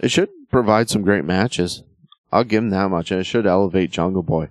it 0.00 0.10
should 0.10 0.30
provide 0.50 0.88
some 0.88 1.02
great 1.02 1.24
matches. 1.24 1.82
I'll 2.30 2.44
give 2.44 2.62
him 2.62 2.70
that 2.70 2.88
much, 2.88 3.10
and 3.10 3.20
it 3.20 3.24
should 3.24 3.46
elevate 3.46 3.90
Jungle 3.90 4.22
Boy. 4.22 4.48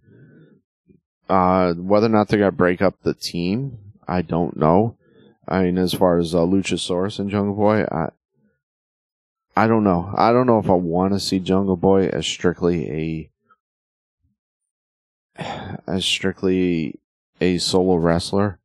Uh, 1.30 1.74
whether 1.74 2.08
or 2.08 2.10
not 2.10 2.28
they're 2.28 2.40
gonna 2.40 2.52
break 2.52 2.82
up 2.82 2.96
the 3.02 3.14
team, 3.14 3.78
I 4.08 4.22
don't 4.22 4.58
know. 4.58 4.98
I 5.48 5.64
mean, 5.64 5.78
as 5.78 5.94
far 5.94 6.18
as 6.18 6.36
uh, 6.36 6.40
Luchasaurus 6.40 7.18
and 7.18 7.30
Jungle 7.30 7.56
Boy, 7.56 7.84
I, 7.84 8.10
I 9.56 9.68
don't 9.68 9.86
know. 9.86 10.14
I 10.16 10.34
don't 10.34 10.48
know 10.48 10.60
if 10.60 10.70
I 10.70 10.74
want 10.74 11.14
to 11.14 11.20
see 11.20 11.40
Jungle 11.40 11.78
Boy 11.78 12.08
as 12.08 12.28
strictly 12.28 13.30
a, 15.40 15.42
as 15.88 16.04
strictly 16.04 17.00
a 17.40 17.58
solo 17.58 17.96
wrestler. 17.96 18.60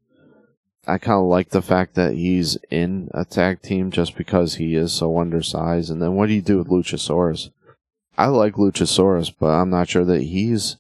I 0.87 0.99
kind 0.99 1.18
of 1.20 1.27
like 1.27 1.51
the 1.51 1.62
fact 1.62 1.94
that 1.94 2.14
he's 2.14 2.57
in 2.70 3.11
a 3.12 3.25
tag 3.25 3.62
team 3.62 3.90
just 3.90 4.16
because 4.16 4.55
he 4.55 4.77
is 4.77 4.92
so 4.92 5.18
undersized. 5.18 5.90
And 5.90 6.01
then 6.01 6.14
what 6.14 6.29
do 6.29 6.35
you 6.35 6.42
do 6.42 6.59
with 6.59 6.68
Luchasaurus? 6.68 7.51
I 8.16 8.27
like 8.27 8.55
Luchasaurus, 8.55 9.33
but 9.38 9.49
I'm 9.49 9.70
not 9.70 9.88
sure 9.88 10.05
that 10.05 10.22
he's 10.22 10.77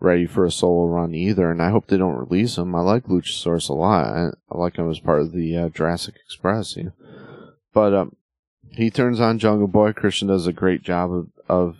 ready 0.00 0.26
for 0.26 0.44
a 0.44 0.50
solo 0.50 0.86
run 0.86 1.14
either, 1.14 1.50
and 1.50 1.62
I 1.62 1.70
hope 1.70 1.86
they 1.86 1.96
don't 1.96 2.18
release 2.18 2.58
him. 2.58 2.74
I 2.74 2.80
like 2.80 3.04
Luchasaurus 3.04 3.68
a 3.68 3.72
lot. 3.72 4.04
I, 4.06 4.28
I 4.50 4.58
like 4.58 4.76
him 4.76 4.90
as 4.90 5.00
part 5.00 5.20
of 5.20 5.32
the 5.32 5.56
uh, 5.56 5.68
Jurassic 5.70 6.16
Express, 6.24 6.76
you 6.76 6.84
know? 6.84 6.92
but 7.72 7.94
um, 7.94 8.16
he 8.70 8.90
turns 8.90 9.20
on 9.20 9.38
Jungle 9.38 9.68
Boy. 9.68 9.92
Christian 9.92 10.28
does 10.28 10.46
a 10.46 10.52
great 10.52 10.82
job 10.82 11.12
of, 11.12 11.28
of 11.48 11.76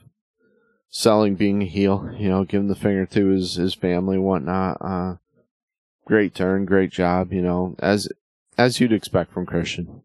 selling 0.88 1.34
being 1.34 1.62
a 1.62 1.66
heel, 1.66 2.10
you 2.18 2.28
know, 2.28 2.44
giving 2.44 2.68
the 2.68 2.74
finger 2.74 3.06
to 3.06 3.28
his 3.28 3.56
his 3.56 3.74
family 3.74 4.18
whatnot. 4.18 4.78
Uh, 4.80 5.16
great 6.06 6.34
turn, 6.34 6.64
great 6.64 6.90
job, 6.90 7.32
you 7.32 7.42
know, 7.42 7.76
as 7.80 8.08
as 8.56 8.80
you'd 8.80 8.92
expect 8.92 9.32
from 9.32 9.44
Christian. 9.44 10.02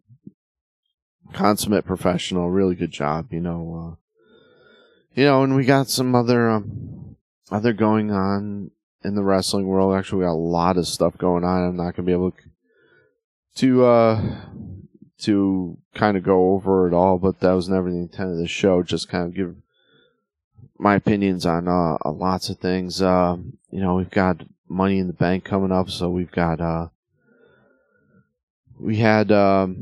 Consummate 1.31 1.85
professional, 1.85 2.49
really 2.49 2.75
good 2.75 2.91
job, 2.91 3.31
you 3.31 3.39
know. 3.39 3.95
Uh, 3.95 3.95
you 5.15 5.23
know, 5.25 5.43
and 5.43 5.55
we 5.55 5.63
got 5.63 5.87
some 5.87 6.13
other 6.13 6.49
um, 6.49 7.15
other 7.49 7.71
going 7.71 8.11
on 8.11 8.71
in 9.03 9.15
the 9.15 9.23
wrestling 9.23 9.67
world. 9.67 9.95
Actually, 9.95 10.19
we 10.19 10.25
got 10.25 10.31
a 10.31 10.33
lot 10.33 10.77
of 10.77 10.87
stuff 10.87 11.17
going 11.17 11.45
on. 11.45 11.63
I'm 11.63 11.77
not 11.77 11.95
gonna 11.95 12.05
be 12.05 12.11
able 12.11 12.33
to 13.55 13.85
uh 13.85 14.41
to 15.19 15.77
kind 15.93 16.17
of 16.17 16.23
go 16.23 16.53
over 16.53 16.87
it 16.87 16.93
all, 16.93 17.17
but 17.17 17.39
that 17.39 17.51
was 17.51 17.69
never 17.69 17.89
the 17.89 17.97
intent 17.97 18.31
of 18.31 18.37
the 18.37 18.47
show. 18.47 18.81
Just 18.81 19.07
kind 19.07 19.25
of 19.25 19.35
give 19.35 19.55
my 20.79 20.95
opinions 20.95 21.45
on 21.45 21.67
uh, 21.67 21.97
lots 22.09 22.49
of 22.49 22.57
things. 22.57 23.03
Uh, 23.03 23.37
you 23.69 23.79
know, 23.79 23.95
we've 23.95 24.09
got 24.09 24.41
Money 24.71 24.99
in 24.99 25.07
the 25.07 25.13
Bank 25.13 25.43
coming 25.43 25.71
up, 25.71 25.89
so 25.89 26.09
we've 26.09 26.31
got 26.31 26.61
uh, 26.61 26.87
we 28.79 28.97
had 28.97 29.31
um, 29.31 29.75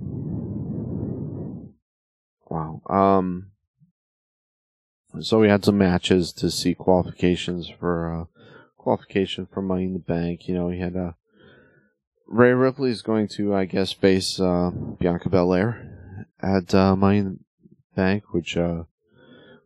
wow 2.50 2.82
um, 2.90 3.52
so 5.22 5.40
we 5.40 5.50
had 5.50 5.64
some 5.66 5.78
matches 5.78 6.32
to 6.34 6.50
see 6.50 6.74
qualifications 6.74 7.70
for 7.70 8.22
uh, 8.22 8.26
qualification 8.78 9.48
for 9.52 9.62
Money 9.62 9.86
in 9.86 9.94
the 9.94 10.00
Bank. 10.00 10.48
You 10.48 10.56
know, 10.56 10.68
we 10.68 10.80
had 10.80 10.96
uh, 10.96 11.12
Rhea 12.28 12.56
Ripley 12.56 12.92
is 12.92 13.02
going 13.02 13.28
to, 13.30 13.56
I 13.56 13.66
guess, 13.66 13.92
face 13.92 14.40
uh, 14.40 14.72
Bianca 14.72 15.30
Belair 15.30 16.26
at 16.42 16.74
uh, 16.74 16.96
Money 16.96 17.18
in 17.20 17.26
the 17.26 17.40
Bank, 17.96 18.34
which 18.34 18.56
uh, 18.56 18.84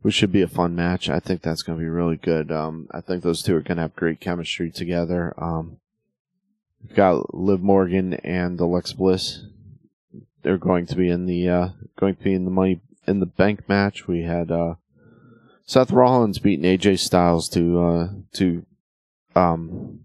which 0.03 0.13
should 0.13 0.33
be 0.33 0.41
a 0.41 0.47
fun 0.47 0.75
match. 0.75 1.09
I 1.09 1.19
think 1.19 1.41
that's 1.41 1.63
going 1.63 1.79
to 1.79 1.83
be 1.83 1.89
really 1.89 2.17
good. 2.17 2.51
Um, 2.51 2.87
I 2.91 2.99
think 2.99 3.23
those 3.23 3.41
two 3.41 3.55
are 3.55 3.61
going 3.61 3.77
to 3.77 3.83
have 3.83 3.95
great 3.95 4.19
chemistry 4.19 4.69
together. 4.69 5.33
Um, 5.37 5.77
we've 6.83 6.95
got 6.95 7.33
Liv 7.33 7.61
Morgan 7.61 8.13
and 8.15 8.59
Alexa 8.59 8.97
Bliss. 8.97 9.45
They're 10.43 10.57
going 10.57 10.85
to 10.87 10.95
be 10.97 11.09
in 11.09 11.25
the 11.25 11.47
uh, 11.47 11.69
going 11.97 12.17
to 12.17 12.23
be 12.23 12.33
in 12.33 12.43
the 12.43 12.51
money 12.51 12.81
in 13.07 13.21
the 13.21 13.25
bank 13.25 13.69
match. 13.69 14.05
We 14.05 14.23
had 14.23 14.51
uh, 14.51 14.75
Seth 15.65 15.91
Rollins 15.91 16.37
beating 16.37 16.65
AJ 16.65 16.99
Styles 16.99 17.47
to 17.49 17.81
uh, 17.81 18.07
to 18.33 18.65
um, 19.37 20.01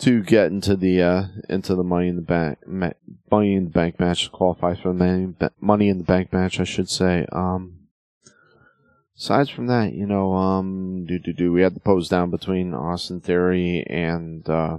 to 0.00 0.22
get 0.22 0.48
into 0.48 0.76
the 0.76 1.00
uh, 1.00 1.24
into 1.48 1.74
the 1.74 1.82
money 1.82 2.08
in 2.08 2.16
the 2.16 2.22
bank 2.22 2.58
ma- 2.66 2.92
money 3.30 3.54
in 3.54 3.64
the 3.64 3.70
bank 3.70 3.98
match 3.98 4.24
to 4.24 4.30
qualify 4.30 4.74
for 4.74 4.88
the 4.88 4.94
money, 4.94 5.34
money 5.58 5.88
in 5.88 5.96
the 5.96 6.04
bank 6.04 6.30
match, 6.30 6.60
I 6.60 6.64
should 6.64 6.90
say. 6.90 7.24
Um, 7.32 7.79
Aside 9.20 9.50
from 9.50 9.66
that, 9.66 9.92
you 9.92 10.06
know, 10.06 10.32
um, 10.32 11.04
do 11.04 11.18
do 11.18 11.34
do. 11.34 11.52
We 11.52 11.60
had 11.60 11.74
the 11.74 11.80
pose 11.80 12.08
down 12.08 12.30
between 12.30 12.72
Austin 12.72 13.20
Theory 13.20 13.84
and 13.86 14.48
uh, 14.48 14.78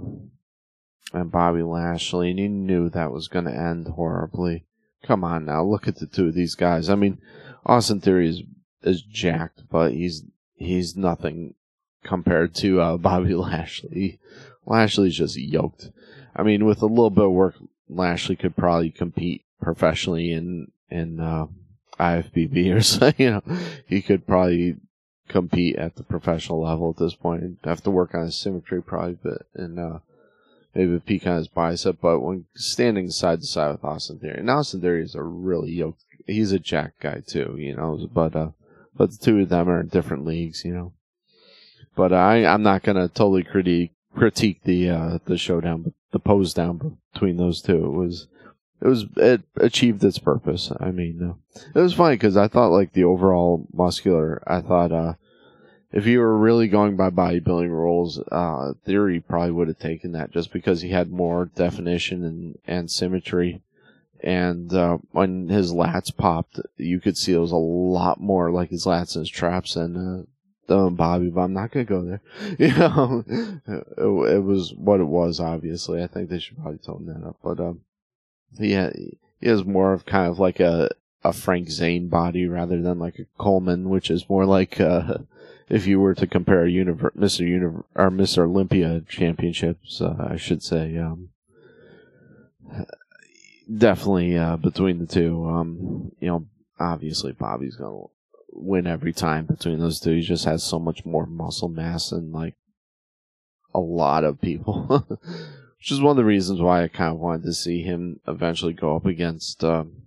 and 1.12 1.30
Bobby 1.30 1.62
Lashley, 1.62 2.30
and 2.30 2.40
you 2.40 2.48
knew 2.48 2.88
that 2.88 3.12
was 3.12 3.28
going 3.28 3.44
to 3.44 3.56
end 3.56 3.86
horribly. 3.86 4.64
Come 5.04 5.22
on 5.22 5.44
now, 5.44 5.62
look 5.62 5.86
at 5.86 6.00
the 6.00 6.08
two 6.08 6.26
of 6.26 6.34
these 6.34 6.56
guys. 6.56 6.90
I 6.90 6.96
mean, 6.96 7.18
Austin 7.64 8.00
Theory 8.00 8.28
is 8.30 8.42
is 8.82 9.02
jacked, 9.02 9.62
but 9.70 9.92
he's 9.92 10.24
he's 10.56 10.96
nothing 10.96 11.54
compared 12.02 12.52
to 12.56 12.80
uh, 12.80 12.96
Bobby 12.96 13.36
Lashley. 13.36 14.18
Lashley's 14.66 15.16
just 15.16 15.36
yoked. 15.36 15.92
I 16.34 16.42
mean, 16.42 16.64
with 16.64 16.82
a 16.82 16.86
little 16.86 17.10
bit 17.10 17.26
of 17.26 17.30
work, 17.30 17.54
Lashley 17.88 18.34
could 18.34 18.56
probably 18.56 18.90
compete 18.90 19.44
professionally 19.60 20.32
in 20.32 20.72
in 20.90 21.20
uh, 21.20 21.46
IFBB 21.98 22.74
or 22.74 22.82
so. 22.82 23.12
You 23.16 23.30
know, 23.30 23.42
he 23.86 24.02
could 24.02 24.26
probably 24.26 24.76
compete 25.28 25.76
at 25.76 25.96
the 25.96 26.02
professional 26.02 26.62
level 26.62 26.90
at 26.90 26.96
this 26.96 27.14
point. 27.14 27.42
He'd 27.42 27.56
have 27.64 27.82
to 27.84 27.90
work 27.90 28.14
on 28.14 28.26
his 28.26 28.36
symmetry 28.36 28.82
probably, 28.82 29.18
but 29.22 29.46
and 29.54 29.78
uh, 29.78 29.98
maybe 30.74 30.98
peak 31.00 31.26
on 31.26 31.38
his 31.38 31.48
bicep. 31.48 31.98
But 32.00 32.20
when 32.20 32.46
standing 32.54 33.10
side 33.10 33.40
to 33.40 33.46
side 33.46 33.72
with 33.72 33.84
Austin 33.84 34.18
Theory, 34.18 34.38
and 34.38 34.50
Austin 34.50 34.80
Theory 34.80 35.02
is 35.02 35.14
a 35.14 35.22
really 35.22 35.72
yoked. 35.72 36.02
He's 36.26 36.52
a 36.52 36.58
jack 36.58 36.94
guy 37.00 37.22
too, 37.26 37.56
you 37.58 37.74
know. 37.74 38.08
But 38.12 38.36
uh, 38.36 38.50
but 38.94 39.10
the 39.10 39.18
two 39.18 39.40
of 39.40 39.48
them 39.48 39.68
are 39.68 39.80
in 39.80 39.88
different 39.88 40.24
leagues, 40.24 40.64
you 40.64 40.72
know. 40.72 40.92
But 41.96 42.12
I 42.12 42.44
I'm 42.46 42.62
not 42.62 42.82
gonna 42.82 43.08
totally 43.08 43.42
critique 43.42 43.92
critique 44.14 44.62
the 44.64 44.90
uh, 44.90 45.18
the 45.24 45.38
showdown, 45.38 45.94
the 46.12 46.18
pose 46.18 46.54
down 46.54 46.98
between 47.12 47.36
those 47.36 47.62
two. 47.62 47.84
It 47.84 47.92
was 47.92 48.28
it 48.82 48.88
was 48.88 49.06
it 49.16 49.42
achieved 49.56 50.02
its 50.02 50.18
purpose. 50.18 50.72
I 50.80 50.90
mean, 50.90 51.22
uh, 51.22 51.60
it 51.74 51.80
was 51.80 51.94
funny 51.94 52.16
because 52.16 52.36
I 52.36 52.48
thought 52.48 52.72
like 52.72 52.92
the 52.92 53.04
overall 53.04 53.66
muscular. 53.72 54.42
I 54.44 54.60
thought 54.60 54.90
uh, 54.90 55.14
if 55.92 56.04
you 56.04 56.18
were 56.18 56.36
really 56.36 56.66
going 56.66 56.96
by 56.96 57.10
bodybuilding 57.10 57.70
rules, 57.70 58.18
uh, 58.32 58.72
Theory 58.84 59.20
probably 59.20 59.52
would 59.52 59.68
have 59.68 59.78
taken 59.78 60.12
that 60.12 60.32
just 60.32 60.52
because 60.52 60.80
he 60.80 60.88
had 60.88 61.12
more 61.12 61.44
definition 61.54 62.24
and 62.24 62.58
and 62.66 62.90
symmetry. 62.90 63.62
And 64.20 64.72
uh, 64.74 64.98
when 65.12 65.48
his 65.48 65.72
lats 65.72 66.16
popped, 66.16 66.60
you 66.76 66.98
could 66.98 67.16
see 67.16 67.32
it 67.32 67.38
was 67.38 67.52
a 67.52 67.56
lot 67.56 68.20
more 68.20 68.50
like 68.50 68.70
his 68.70 68.84
lats 68.84 69.14
and 69.14 69.22
his 69.22 69.30
traps 69.30 69.76
uh, 69.76 70.22
than 70.66 70.94
Bobby. 70.94 71.28
But 71.28 71.42
I'm 71.42 71.52
not 71.52 71.70
gonna 71.70 71.84
go 71.84 72.04
there. 72.04 72.20
You 72.58 72.74
know, 72.74 73.24
it, 73.28 74.34
it, 74.34 74.42
was 74.42 74.74
what 74.74 75.00
it 75.00 75.08
was. 75.08 75.38
Obviously, 75.38 76.02
I 76.02 76.08
think 76.08 76.30
they 76.30 76.40
should 76.40 76.56
probably 76.56 76.78
tone 76.78 77.06
that 77.06 77.26
up. 77.26 77.36
But 77.42 77.60
um, 77.60 77.80
he 78.58 78.72
has 79.42 79.64
more 79.64 79.92
of 79.92 80.06
kind 80.06 80.28
of 80.28 80.38
like 80.38 80.60
a 80.60 80.90
a 81.24 81.32
Frank 81.32 81.70
Zane 81.70 82.08
body 82.08 82.46
rather 82.46 82.80
than 82.82 82.98
like 82.98 83.18
a 83.18 83.26
Coleman, 83.38 83.88
which 83.88 84.10
is 84.10 84.28
more 84.28 84.44
like 84.44 84.80
uh, 84.80 85.18
if 85.68 85.86
you 85.86 86.00
were 86.00 86.14
to 86.14 86.26
compare 86.26 86.66
univer- 86.66 87.16
Mr. 87.16 87.84
Or 87.94 88.10
Mr. 88.10 88.44
Olympia 88.44 89.02
championships, 89.08 90.00
uh, 90.00 90.28
I 90.30 90.36
should 90.36 90.62
say. 90.62 90.96
Um, 90.98 91.30
definitely 93.76 94.36
uh, 94.36 94.56
between 94.56 94.98
the 94.98 95.06
two. 95.06 95.46
Um, 95.46 96.12
you 96.20 96.28
know, 96.28 96.46
obviously 96.78 97.32
Bobby's 97.32 97.76
gonna 97.76 98.04
win 98.52 98.86
every 98.86 99.12
time 99.12 99.46
between 99.46 99.78
those 99.78 100.00
two. 100.00 100.16
He 100.16 100.22
just 100.22 100.44
has 100.44 100.62
so 100.62 100.78
much 100.78 101.04
more 101.04 101.26
muscle 101.26 101.68
mass 101.68 102.12
and 102.12 102.32
like 102.32 102.54
a 103.74 103.80
lot 103.80 104.24
of 104.24 104.40
people. 104.40 105.06
which 105.82 105.90
is 105.90 106.00
one 106.00 106.12
of 106.12 106.16
the 106.16 106.24
reasons 106.24 106.60
why 106.60 106.84
I 106.84 106.86
kind 106.86 107.12
of 107.12 107.18
wanted 107.18 107.42
to 107.42 107.52
see 107.52 107.82
him 107.82 108.20
eventually 108.28 108.72
go 108.72 108.94
up 108.94 109.04
against 109.04 109.64
um, 109.64 110.02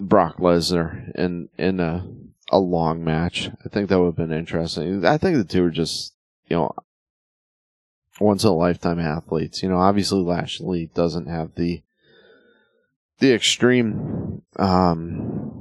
Brock 0.00 0.38
Lesnar 0.38 1.14
in 1.14 1.48
in 1.56 1.78
a 1.78 2.08
a 2.50 2.58
long 2.58 3.04
match. 3.04 3.48
I 3.64 3.68
think 3.68 3.88
that 3.88 4.00
would 4.00 4.06
have 4.06 4.16
been 4.16 4.36
interesting. 4.36 5.06
I 5.06 5.16
think 5.16 5.36
the 5.36 5.44
two 5.44 5.62
are 5.62 5.70
just 5.70 6.12
you 6.48 6.56
know 6.56 6.74
once 8.18 8.42
in 8.42 8.50
a 8.50 8.52
lifetime 8.52 8.98
athletes. 8.98 9.62
You 9.62 9.68
know, 9.68 9.78
obviously 9.78 10.18
Lashley 10.22 10.90
doesn't 10.92 11.28
have 11.28 11.54
the 11.54 11.82
the 13.20 13.32
extreme 13.32 14.42
um, 14.56 15.59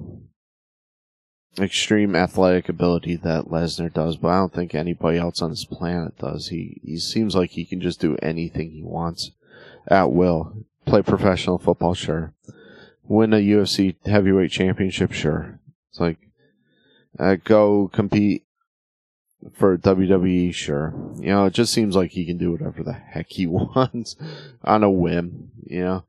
extreme 1.57 2.15
athletic 2.15 2.69
ability 2.69 3.15
that 3.17 3.45
Lesnar 3.45 3.93
does, 3.93 4.17
but 4.17 4.29
I 4.29 4.37
don't 4.37 4.53
think 4.53 4.75
anybody 4.75 5.17
else 5.17 5.41
on 5.41 5.49
this 5.49 5.65
planet 5.65 6.17
does. 6.17 6.49
He 6.49 6.79
he 6.83 6.97
seems 6.97 7.35
like 7.35 7.51
he 7.51 7.65
can 7.65 7.81
just 7.81 7.99
do 7.99 8.17
anything 8.21 8.71
he 8.71 8.83
wants 8.83 9.31
at 9.87 10.11
will. 10.11 10.65
Play 10.85 11.01
professional 11.01 11.57
football, 11.57 11.93
sure. 11.93 12.33
Win 13.03 13.33
a 13.33 13.37
UFC 13.37 13.95
heavyweight 14.05 14.51
championship, 14.51 15.11
sure. 15.11 15.59
It's 15.89 15.99
like 15.99 16.17
uh, 17.17 17.35
go 17.43 17.89
compete 17.91 18.43
for 19.53 19.77
WWE, 19.77 20.53
sure. 20.53 20.93
You 21.17 21.29
know, 21.29 21.45
it 21.45 21.53
just 21.53 21.73
seems 21.73 21.95
like 21.95 22.11
he 22.11 22.25
can 22.25 22.37
do 22.37 22.51
whatever 22.51 22.83
the 22.83 22.93
heck 22.93 23.29
he 23.29 23.47
wants 23.47 24.15
on 24.63 24.83
a 24.83 24.91
whim. 24.91 25.51
You 25.65 25.81
know, 25.81 26.03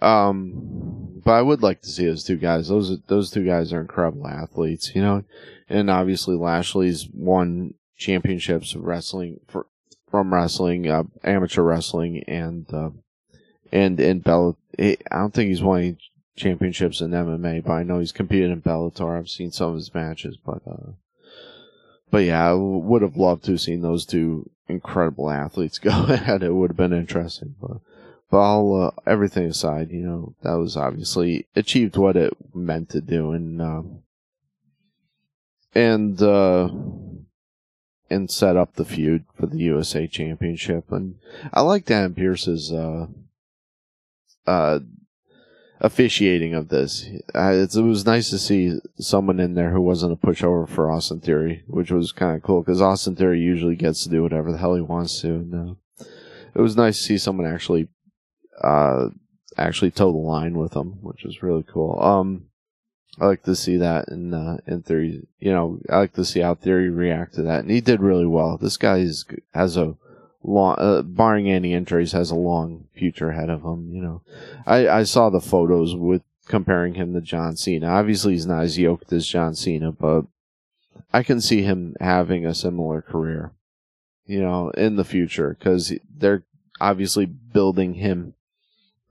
um, 0.00 1.20
but 1.24 1.32
I 1.32 1.42
would 1.42 1.62
like 1.62 1.82
to 1.82 1.88
see 1.88 2.06
those 2.06 2.24
two 2.24 2.36
guys. 2.36 2.68
Those 2.68 2.98
those 3.06 3.30
two 3.30 3.44
guys 3.44 3.72
are 3.72 3.80
incredible 3.80 4.26
athletes, 4.26 4.92
you 4.94 5.02
know. 5.02 5.24
And 5.68 5.90
obviously 5.90 6.34
Lashley's 6.34 7.08
won 7.12 7.74
championships 7.96 8.74
of 8.74 8.82
wrestling 8.82 9.40
for, 9.46 9.66
from 10.10 10.34
wrestling, 10.34 10.88
uh, 10.88 11.04
amateur 11.22 11.62
wrestling, 11.62 12.24
and 12.26 12.72
uh, 12.72 12.90
and 13.70 14.00
in 14.00 14.22
Bellator. 14.22 14.56
I 14.78 14.96
don't 15.10 15.34
think 15.34 15.48
he's 15.48 15.62
won 15.62 15.80
any 15.80 15.96
championships 16.36 17.00
in 17.00 17.10
MMA, 17.10 17.64
but 17.64 17.72
I 17.72 17.82
know 17.82 17.98
he's 17.98 18.12
competed 18.12 18.50
in 18.50 18.62
Bellator. 18.62 19.18
I've 19.18 19.28
seen 19.28 19.52
some 19.52 19.70
of 19.70 19.76
his 19.76 19.94
matches, 19.94 20.36
but 20.44 20.62
uh, 20.66 20.92
but 22.10 22.24
yeah, 22.24 22.50
I 22.50 22.54
would 22.54 23.02
have 23.02 23.16
loved 23.16 23.44
to 23.44 23.52
have 23.52 23.60
seen 23.60 23.82
those 23.82 24.06
two 24.06 24.50
incredible 24.68 25.30
athletes 25.30 25.78
go 25.78 26.06
at. 26.08 26.42
It 26.42 26.54
would 26.54 26.70
have 26.70 26.76
been 26.76 26.92
interesting, 26.92 27.54
but 27.60 27.78
but 28.30 28.38
all 28.38 28.82
uh, 28.82 28.90
everything 29.06 29.46
aside, 29.46 29.90
you 29.90 30.02
know, 30.02 30.34
that 30.42 30.54
was 30.54 30.76
obviously 30.76 31.46
achieved 31.56 31.96
what 31.96 32.16
it 32.16 32.32
meant 32.54 32.90
to 32.90 33.00
do, 33.00 33.32
and 33.32 33.60
uh, 33.60 33.82
and 35.74 36.22
uh, 36.22 36.68
and 38.08 38.30
set 38.30 38.56
up 38.56 38.74
the 38.74 38.84
feud 38.84 39.24
for 39.34 39.46
the 39.46 39.58
USA 39.58 40.06
Championship. 40.06 40.90
And 40.90 41.16
I 41.52 41.60
like 41.62 41.90
Adam 41.90 42.14
Pearce's 42.14 42.72
Uh, 42.72 43.06
uh, 44.46 44.80
officiating 45.80 46.54
of 46.54 46.68
this. 46.68 47.06
It 47.34 47.82
was 47.82 48.04
nice 48.04 48.28
to 48.30 48.38
see 48.38 48.78
someone 48.98 49.40
in 49.40 49.54
there 49.54 49.70
who 49.70 49.80
wasn't 49.80 50.12
a 50.12 50.16
pushover 50.16 50.68
for 50.68 50.90
Austin 50.90 51.20
Theory, 51.20 51.62
which 51.66 51.90
was 51.90 52.12
kind 52.12 52.36
of 52.36 52.42
cool 52.42 52.60
because 52.60 52.82
Austin 52.82 53.16
Theory 53.16 53.40
usually 53.40 53.76
gets 53.76 54.02
to 54.04 54.10
do 54.10 54.22
whatever 54.22 54.52
the 54.52 54.58
hell 54.58 54.74
he 54.74 54.82
wants 54.82 55.20
to. 55.22 55.28
And, 55.28 55.54
uh, 55.54 56.04
it 56.54 56.60
was 56.60 56.76
nice 56.76 56.98
to 56.98 57.04
see 57.04 57.18
someone 57.18 57.46
actually, 57.46 57.88
uh, 58.62 59.08
actually 59.56 59.90
toe 59.90 60.12
the 60.12 60.18
line 60.18 60.58
with 60.58 60.74
him, 60.74 60.98
which 61.02 61.24
is 61.24 61.42
really 61.42 61.64
cool. 61.64 62.00
Um, 62.00 62.46
I 63.18 63.26
like 63.26 63.42
to 63.44 63.56
see 63.56 63.76
that 63.76 64.08
in 64.08 64.32
uh, 64.32 64.58
in 64.66 64.82
Theory. 64.82 65.26
You 65.38 65.52
know, 65.52 65.80
I 65.90 65.98
like 65.98 66.14
to 66.14 66.24
see 66.24 66.40
how 66.40 66.54
Theory 66.54 66.90
react 66.90 67.34
to 67.34 67.42
that, 67.42 67.60
and 67.60 67.70
he 67.70 67.80
did 67.80 68.00
really 68.00 68.26
well. 68.26 68.56
This 68.56 68.76
guy 68.76 68.98
is 68.98 69.24
has 69.52 69.76
a 69.76 69.96
long, 70.42 70.76
uh, 70.78 71.02
barring 71.02 71.50
any 71.50 71.74
injuries, 71.74 72.12
has 72.12 72.30
a 72.30 72.36
long 72.36 72.86
future 72.94 73.30
ahead 73.30 73.50
of 73.50 73.62
him. 73.62 73.90
You 73.92 74.02
know, 74.02 74.22
I, 74.66 74.88
I 74.88 75.02
saw 75.02 75.28
the 75.28 75.40
photos 75.40 75.94
with 75.94 76.22
comparing 76.46 76.94
him 76.94 77.12
to 77.14 77.20
John 77.20 77.56
Cena. 77.56 77.88
Obviously, 77.88 78.32
he's 78.32 78.46
not 78.46 78.62
as 78.62 78.78
yoked 78.78 79.12
as 79.12 79.26
John 79.26 79.54
Cena, 79.54 79.92
but 79.92 80.26
I 81.12 81.22
can 81.22 81.40
see 81.40 81.62
him 81.62 81.96
having 82.00 82.46
a 82.46 82.54
similar 82.54 83.02
career. 83.02 83.52
You 84.24 84.40
know, 84.40 84.70
in 84.70 84.94
the 84.94 85.04
future, 85.04 85.56
because 85.58 85.92
they're 86.08 86.44
obviously 86.80 87.26
building 87.26 87.94
him 87.94 88.34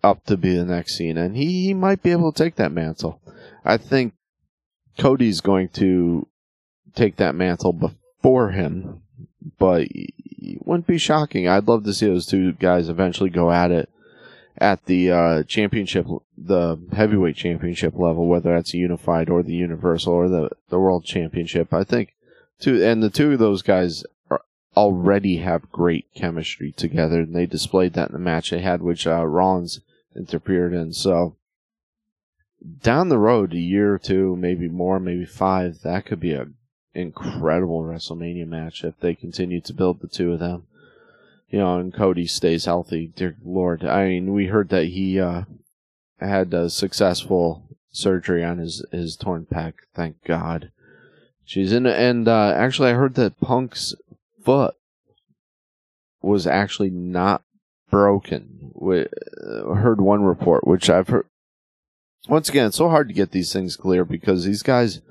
up 0.04 0.26
to 0.26 0.38
be 0.38 0.56
the 0.56 0.66
next 0.66 0.98
Cena, 0.98 1.24
and 1.24 1.36
he, 1.36 1.66
he 1.66 1.74
might 1.74 2.02
be 2.02 2.12
able 2.12 2.32
to 2.32 2.44
take 2.44 2.56
that 2.56 2.72
mantle. 2.72 3.22
I 3.66 3.78
think 3.78 4.14
Cody's 4.98 5.42
going 5.42 5.70
to 5.70 6.28
take 6.96 7.18
that 7.18 7.36
mantle 7.36 7.74
before 7.74 8.52
him, 8.52 9.02
but 9.58 9.88
it 9.92 10.66
wouldn't 10.66 10.88
be 10.88 10.98
shocking. 10.98 11.48
I'd 11.48 11.68
love 11.68 11.84
to 11.84 11.94
see 11.94 12.08
those 12.08 12.26
two 12.26 12.54
guys 12.54 12.90
eventually 12.90 13.30
go 13.30 13.52
at 13.52 13.72
it 13.72 13.90
at 14.58 14.86
the 14.86 15.12
uh, 15.12 15.44
championship, 15.44 16.06
the 16.38 16.78
heavyweight 16.94 17.36
championship 17.36 17.94
level, 17.96 18.28
whether 18.28 18.54
that's 18.54 18.74
unified 18.74 19.30
or 19.30 19.42
the 19.42 19.54
universal 19.54 20.14
or 20.14 20.28
the 20.28 20.50
the 20.70 20.80
world 20.80 21.06
championship. 21.06 21.74
I 21.74 21.84
think 21.84 22.14
two 22.60 22.84
and 22.84 23.02
the 23.02 23.10
two 23.10 23.34
of 23.34 23.40
those 23.40 23.62
guys 23.62 24.04
already 24.76 25.38
have 25.38 25.72
great 25.72 26.08
chemistry 26.16 26.72
together, 26.72 27.22
and 27.22 27.36
they 27.36 27.46
displayed 27.46 27.94
that 27.94 28.10
in 28.10 28.14
the 28.14 28.20
match 28.20 28.50
they 28.50 28.60
had, 28.62 28.82
which 28.82 29.08
uh, 29.08 29.26
Rollins 29.26 29.82
interfered 30.16 30.74
in. 30.74 30.94
So 30.94 31.36
down 32.82 33.10
the 33.10 33.18
road, 33.18 33.54
a 33.54 33.58
year 33.58 33.94
or 33.94 34.00
two, 34.00 34.36
maybe 34.36 34.68
more, 34.68 35.00
maybe 35.00 35.26
five, 35.26 35.82
that 35.84 36.06
could 36.06 36.20
be 36.20 36.34
a 36.34 36.48
incredible 36.94 37.84
WrestleMania 37.84 38.48
match 38.48 38.84
if 38.84 39.00
they 39.00 39.16
continue 39.16 39.62
to 39.62 39.74
build 39.74 40.02
the 40.02 40.08
two 40.08 40.34
of 40.34 40.40
them. 40.40 40.64
You 41.50 41.60
know, 41.60 41.80
and 41.80 41.94
Cody 41.94 42.28
stays 42.28 42.66
healthy. 42.66 43.12
Dear 43.16 43.36
Lord, 43.44 43.84
I 43.84 44.08
mean, 44.08 44.34
we 44.34 44.48
heard 44.48 44.70
that 44.70 44.86
he 44.86 45.20
uh, 45.20 45.44
had 46.20 46.54
a 46.54 46.70
successful 46.70 47.64
surgery 47.92 48.44
on 48.44 48.60
his 48.60 48.86
his 48.92 49.16
torn 49.16 49.48
pec. 49.52 49.74
Thank 49.96 50.24
God. 50.24 50.72
She's 51.44 51.72
in, 51.72 51.88
and 51.88 52.28
uh, 52.28 52.54
actually, 52.56 52.92
I 52.92 52.94
heard 52.94 53.16
that 53.16 53.40
Punk's 53.40 53.96
foot 54.44 54.76
was 56.22 56.46
actually 56.46 56.92
not 56.92 57.42
broken. 57.90 58.59
We 58.80 59.02
uh, 59.02 59.74
heard 59.74 60.00
one 60.00 60.24
report, 60.24 60.66
which 60.66 60.90
I've 60.90 61.10
heard. 61.10 61.26
Once 62.28 62.50
again, 62.50 62.68
it's 62.68 62.78
so 62.78 62.90
hard 62.90 63.08
to 63.08 63.14
get 63.14 63.32
these 63.32 63.52
things 63.52 63.76
clear 63.76 64.06
because 64.06 64.46
these 64.46 64.64
guys 64.64 65.02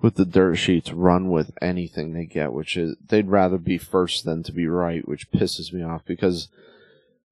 with 0.00 0.14
the 0.14 0.24
dirt 0.24 0.56
sheets 0.56 0.92
run 0.92 1.28
with 1.28 1.50
anything 1.60 2.12
they 2.12 2.24
get, 2.24 2.52
which 2.52 2.76
is 2.76 2.96
they'd 3.08 3.28
rather 3.28 3.58
be 3.58 3.78
first 3.78 4.24
than 4.24 4.42
to 4.44 4.52
be 4.52 4.66
right, 4.66 5.06
which 5.08 5.30
pisses 5.30 5.72
me 5.72 5.82
off 5.82 6.04
because 6.04 6.48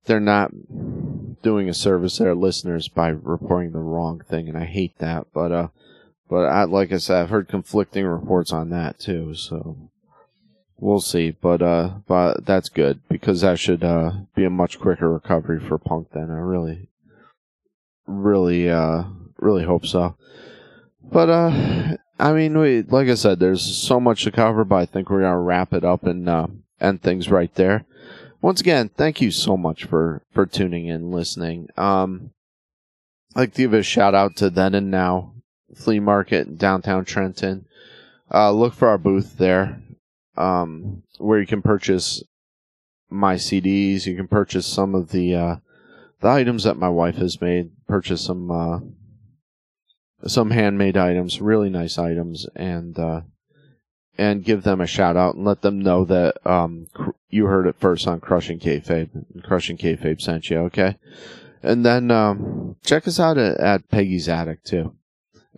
they're 0.07 0.21
not 0.21 0.53
doing 1.43 1.69
a 1.69 1.75
service 1.75 2.17
to 2.17 2.25
their 2.25 2.35
listeners 2.35 2.89
by 2.89 3.09
reporting 3.09 3.73
the 3.73 3.79
wrong 3.79 4.21
thing, 4.29 4.49
and 4.49 4.57
I 4.57 4.65
hate 4.65 4.99
that. 4.99 5.27
But 5.33 5.53
uh, 5.53 5.69
but 6.29 6.47
I, 6.47 6.65
like 6.65 6.93
I 6.93 6.97
said, 6.97 7.23
I've 7.23 7.31
heard 7.31 7.49
conflicting 7.49 8.05
reports 8.05 8.53
on 8.53 8.71
that 8.71 8.99
too, 8.99 9.35
so 9.35 9.91
we'll 10.79 11.01
see. 11.01 11.31
But 11.31 11.63
uh, 11.63 11.95
but 12.07 12.45
that's 12.47 12.69
good 12.69 13.01
because 13.09 13.41
that 13.41 13.59
should 13.59 13.85
uh 13.85 14.13
be 14.35 14.45
a 14.45 14.51
much 14.51 14.79
quicker 14.79 15.13
recovery 15.13 15.61
for 15.61 15.79
Punk. 15.79 16.09
Then 16.13 16.31
I 16.31 16.39
really, 16.39 16.89
really 18.07 18.69
uh, 18.69 19.05
really 19.39 19.65
hope 19.65 19.87
so. 19.87 20.17
But 21.03 21.31
uh, 21.31 21.97
I 22.19 22.33
mean, 22.33 22.59
we 22.59 22.83
like 22.83 23.09
I 23.09 23.15
said, 23.15 23.39
there's 23.39 23.63
so 23.63 24.01
much 24.01 24.25
to 24.25 24.33
cover, 24.33 24.65
but 24.65 24.77
I 24.77 24.87
think 24.87 25.11
we're 25.11 25.23
gonna 25.23 25.41
wrap 25.41 25.73
it 25.73 25.85
up 25.85 26.05
and 26.05 26.29
uh, 26.29 26.47
end 26.81 27.03
things 27.03 27.31
right 27.31 27.55
there. 27.55 27.85
Once 28.41 28.61
again, 28.61 28.91
thank 28.97 29.21
you 29.21 29.31
so 29.31 29.57
much 29.57 29.85
for 29.85 30.23
for 30.33 30.47
tuning 30.47 30.87
in, 30.87 30.95
and 30.97 31.11
listening. 31.11 31.69
Um, 31.77 32.31
I'd 33.35 33.41
like 33.41 33.55
to 33.55 33.63
give 33.63 33.75
a 33.75 33.83
shout 33.83 34.15
out 34.15 34.37
to 34.37 34.51
Then 34.51 34.75
and 34.75 34.91
Now 34.91 35.35
Flea 35.75 36.01
Market 36.01 36.47
in 36.47 36.57
downtown 36.57 37.05
Trenton. 37.05 37.67
Uh, 38.33 38.51
look 38.51 38.75
for 38.75 38.89
our 38.89 38.99
booth 38.99 39.37
there, 39.39 39.81
um, 40.37 41.03
where 41.19 41.41
you 41.41 41.47
can 41.47 41.63
purchase 41.63 42.23
my 43.11 43.37
CDs. 43.37 44.07
You 44.07 44.17
can 44.17 44.29
purchase 44.29 44.67
some 44.67 44.95
of 44.95 45.11
the 45.11 45.35
uh, 45.35 45.57
the 46.21 46.29
items 46.29 46.65
that 46.65 46.77
my 46.77 46.89
wife 46.89 47.17
has 47.17 47.41
made. 47.41 47.71
Purchase 47.87 48.25
some 48.25 48.51
uh, 48.51 48.81
some 50.27 50.51
handmade 50.51 50.97
items, 50.97 51.41
really 51.41 51.71
nice 51.71 51.99
items, 51.99 52.47
and 52.55 52.99
uh, 52.99 53.21
and 54.19 54.45
give 54.45 54.63
them 54.63 54.81
a 54.81 54.87
shout 54.87 55.17
out 55.17 55.35
and 55.35 55.45
let 55.45 55.63
them 55.63 55.79
know 55.79 56.05
that 56.05 56.47
um, 56.47 56.87
cr- 56.93 57.11
you 57.29 57.47
heard 57.47 57.67
it 57.67 57.77
first 57.79 58.07
on 58.07 58.21
Crushing 58.21 58.59
Kayfabe. 58.59 59.43
Crushing 59.43 59.77
Kayfabe 59.77 60.21
sent 60.21 60.51
you, 60.51 60.59
okay? 60.61 60.97
And 61.63 61.85
then 61.85 62.11
um, 62.11 62.77
check 62.85 63.07
us 63.07 63.21
out 63.21 63.39
at, 63.39 63.59
at 63.59 63.89
Peggy's 63.89 64.29
Attic 64.29 64.63
too. 64.65 64.95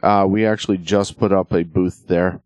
Uh, 0.02 0.26
we 0.28 0.46
actually 0.46 0.78
just 0.78 1.18
put 1.18 1.32
up 1.32 1.52
a 1.52 1.64
booth 1.64 2.06
there 2.08 2.40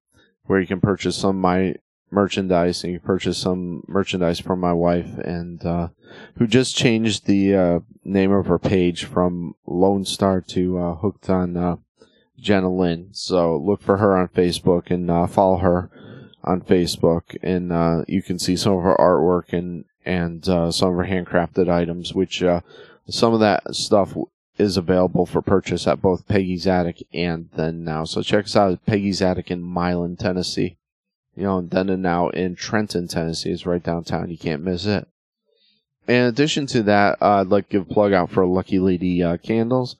where 0.44 0.60
you 0.60 0.66
can 0.66 0.80
purchase 0.80 1.16
some 1.16 1.36
of 1.36 1.42
my 1.42 1.74
merchandise 2.12 2.84
and 2.84 2.92
you 2.92 3.00
purchase 3.00 3.38
some 3.38 3.82
merchandise 3.88 4.38
from 4.38 4.60
my 4.60 4.72
wife 4.72 5.18
and 5.18 5.64
uh, 5.64 5.88
who 6.36 6.46
just 6.46 6.76
changed 6.76 7.26
the 7.26 7.54
uh, 7.54 7.80
name 8.04 8.30
of 8.32 8.46
her 8.46 8.58
page 8.58 9.04
from 9.04 9.54
Lone 9.66 10.04
Star 10.04 10.40
to 10.40 10.78
uh, 10.78 10.94
Hooked 10.96 11.30
on 11.30 11.56
uh, 11.56 11.76
Jenna 12.38 12.72
Lynn. 12.72 13.08
So 13.12 13.56
look 13.56 13.82
for 13.82 13.96
her 13.96 14.16
on 14.16 14.28
Facebook 14.28 14.90
and 14.90 15.10
uh, 15.10 15.26
follow 15.26 15.58
her 15.58 15.90
on 16.44 16.60
Facebook, 16.60 17.36
and 17.42 17.72
uh, 17.72 18.04
you 18.08 18.20
can 18.20 18.38
see 18.38 18.56
some 18.56 18.74
of 18.74 18.82
her 18.82 18.96
artwork 18.98 19.52
and 19.52 19.84
and 20.04 20.44
some 20.44 20.90
of 20.90 20.96
her 20.96 21.04
handcrafted 21.04 21.68
items. 21.68 22.12
Which 22.12 22.42
some 23.08 23.32
of 23.32 23.40
that 23.40 23.74
stuff 23.74 24.16
is 24.58 24.76
available 24.76 25.24
for 25.24 25.40
purchase 25.40 25.86
at 25.86 26.02
both 26.02 26.28
Peggy's 26.28 26.66
Attic 26.66 27.06
and 27.14 27.48
Then 27.54 27.84
Now. 27.84 28.04
So 28.04 28.22
check 28.22 28.44
us 28.44 28.56
out 28.56 28.72
at 28.72 28.86
Peggy's 28.86 29.22
Attic 29.22 29.50
in 29.50 29.62
Milan, 29.62 30.16
Tennessee. 30.16 30.76
You 31.34 31.44
know, 31.44 31.60
Then 31.62 31.88
and 31.88 32.02
Now 32.02 32.28
in 32.28 32.54
Trenton, 32.54 33.08
Tennessee 33.08 33.50
is 33.50 33.66
right 33.66 33.82
downtown. 33.82 34.30
You 34.30 34.38
can't 34.38 34.62
miss 34.62 34.84
it. 34.86 35.08
In 36.08 36.24
addition 36.24 36.66
to 36.68 36.82
that, 36.84 37.22
uh, 37.22 37.40
I'd 37.40 37.48
like 37.48 37.68
to 37.68 37.78
give 37.78 37.90
a 37.90 37.94
plug 37.94 38.12
out 38.12 38.30
for 38.30 38.44
Lucky 38.44 38.78
Lady 38.78 39.22
uh, 39.22 39.36
Candles. 39.36 39.96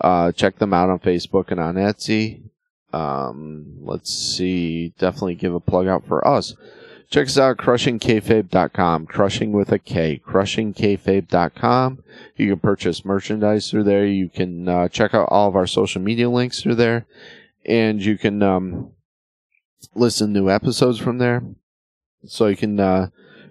Uh, 0.00 0.32
check 0.32 0.58
them 0.58 0.74
out 0.74 0.90
on 0.90 0.98
Facebook 0.98 1.50
and 1.50 1.60
on 1.60 1.76
Etsy. 1.76 2.42
Um, 2.92 3.78
let's 3.80 4.12
see. 4.12 4.92
Definitely 4.98 5.36
give 5.36 5.54
a 5.54 5.60
plug 5.60 5.86
out 5.86 6.06
for 6.06 6.26
us. 6.26 6.54
Check 7.10 7.26
us 7.26 7.38
out 7.38 7.52
at 7.52 7.64
crushingkayfabe.com. 7.64 9.06
Crushing 9.06 9.52
with 9.52 9.70
a 9.70 9.78
K. 9.78 10.20
Crushingkayfabe.com. 10.26 12.02
You 12.36 12.48
can 12.48 12.58
purchase 12.58 13.04
merchandise 13.04 13.70
through 13.70 13.84
there. 13.84 14.06
You 14.06 14.28
can 14.28 14.68
uh, 14.68 14.88
check 14.88 15.14
out 15.14 15.28
all 15.30 15.48
of 15.48 15.56
our 15.56 15.66
social 15.66 16.02
media 16.02 16.28
links 16.28 16.60
through 16.60 16.74
there. 16.74 17.06
And 17.64 18.02
you 18.04 18.18
can 18.18 18.42
um, 18.42 18.90
listen 19.94 20.28
to 20.28 20.40
new 20.40 20.50
episodes 20.50 20.98
from 20.98 21.18
there. 21.18 21.42
So 22.26 22.46
you 22.46 22.56
can 22.56 22.80
uh, 22.80 23.08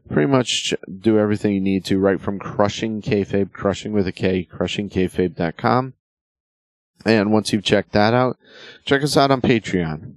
pretty 0.09 0.31
much 0.31 0.73
do 0.99 1.17
everything 1.17 1.53
you 1.53 1.61
need 1.61 1.85
to 1.85 1.99
right 1.99 2.19
from 2.19 2.39
Crushing 2.39 3.01
Kayfabe, 3.01 3.51
crushing 3.51 3.93
with 3.93 4.07
a 4.07 4.11
K, 4.11 4.47
crushingkayfabe.com. 4.51 5.93
And 7.05 7.31
once 7.31 7.51
you've 7.51 7.63
checked 7.63 7.91
that 7.93 8.13
out, 8.13 8.37
check 8.85 9.03
us 9.03 9.17
out 9.17 9.31
on 9.31 9.41
Patreon. 9.41 10.13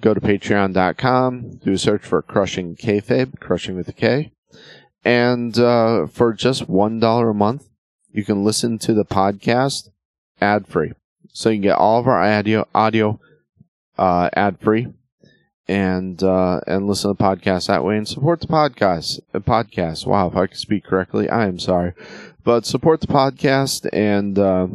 Go 0.00 0.14
to 0.14 0.20
patreon.com, 0.20 1.60
do 1.64 1.72
a 1.72 1.78
search 1.78 2.02
for 2.02 2.20
Crushing 2.22 2.76
Kayfabe, 2.76 3.38
Crushing 3.40 3.76
with 3.76 3.88
a 3.88 3.92
K. 3.92 4.32
And 5.04 5.58
uh, 5.58 6.06
for 6.06 6.32
just 6.32 6.68
$1 6.68 7.30
a 7.30 7.34
month, 7.34 7.68
you 8.10 8.24
can 8.24 8.44
listen 8.44 8.78
to 8.78 8.94
the 8.94 9.04
podcast 9.04 9.88
ad 10.40 10.66
free. 10.66 10.92
So 11.32 11.50
you 11.50 11.56
can 11.56 11.62
get 11.62 11.78
all 11.78 12.00
of 12.00 12.06
our 12.06 12.22
audio, 12.22 12.66
audio 12.74 13.20
uh, 13.98 14.30
ad 14.34 14.60
free 14.60 14.88
and 15.66 16.22
uh, 16.22 16.60
and 16.66 16.86
listen 16.86 17.10
to 17.10 17.16
the 17.16 17.24
podcast 17.24 17.68
that 17.68 17.84
way 17.84 17.96
and 17.96 18.06
support 18.08 18.40
the 18.40 18.46
podcast. 18.46 19.20
The 19.32 19.40
podcast. 19.40 20.06
Wow, 20.06 20.28
if 20.28 20.36
I 20.36 20.46
can 20.46 20.56
speak 20.56 20.84
correctly, 20.84 21.28
I 21.28 21.46
am 21.46 21.58
sorry, 21.58 21.92
but 22.42 22.66
support 22.66 23.00
the 23.00 23.06
podcast 23.06 23.88
and 23.92 24.38
uh, 24.38 24.66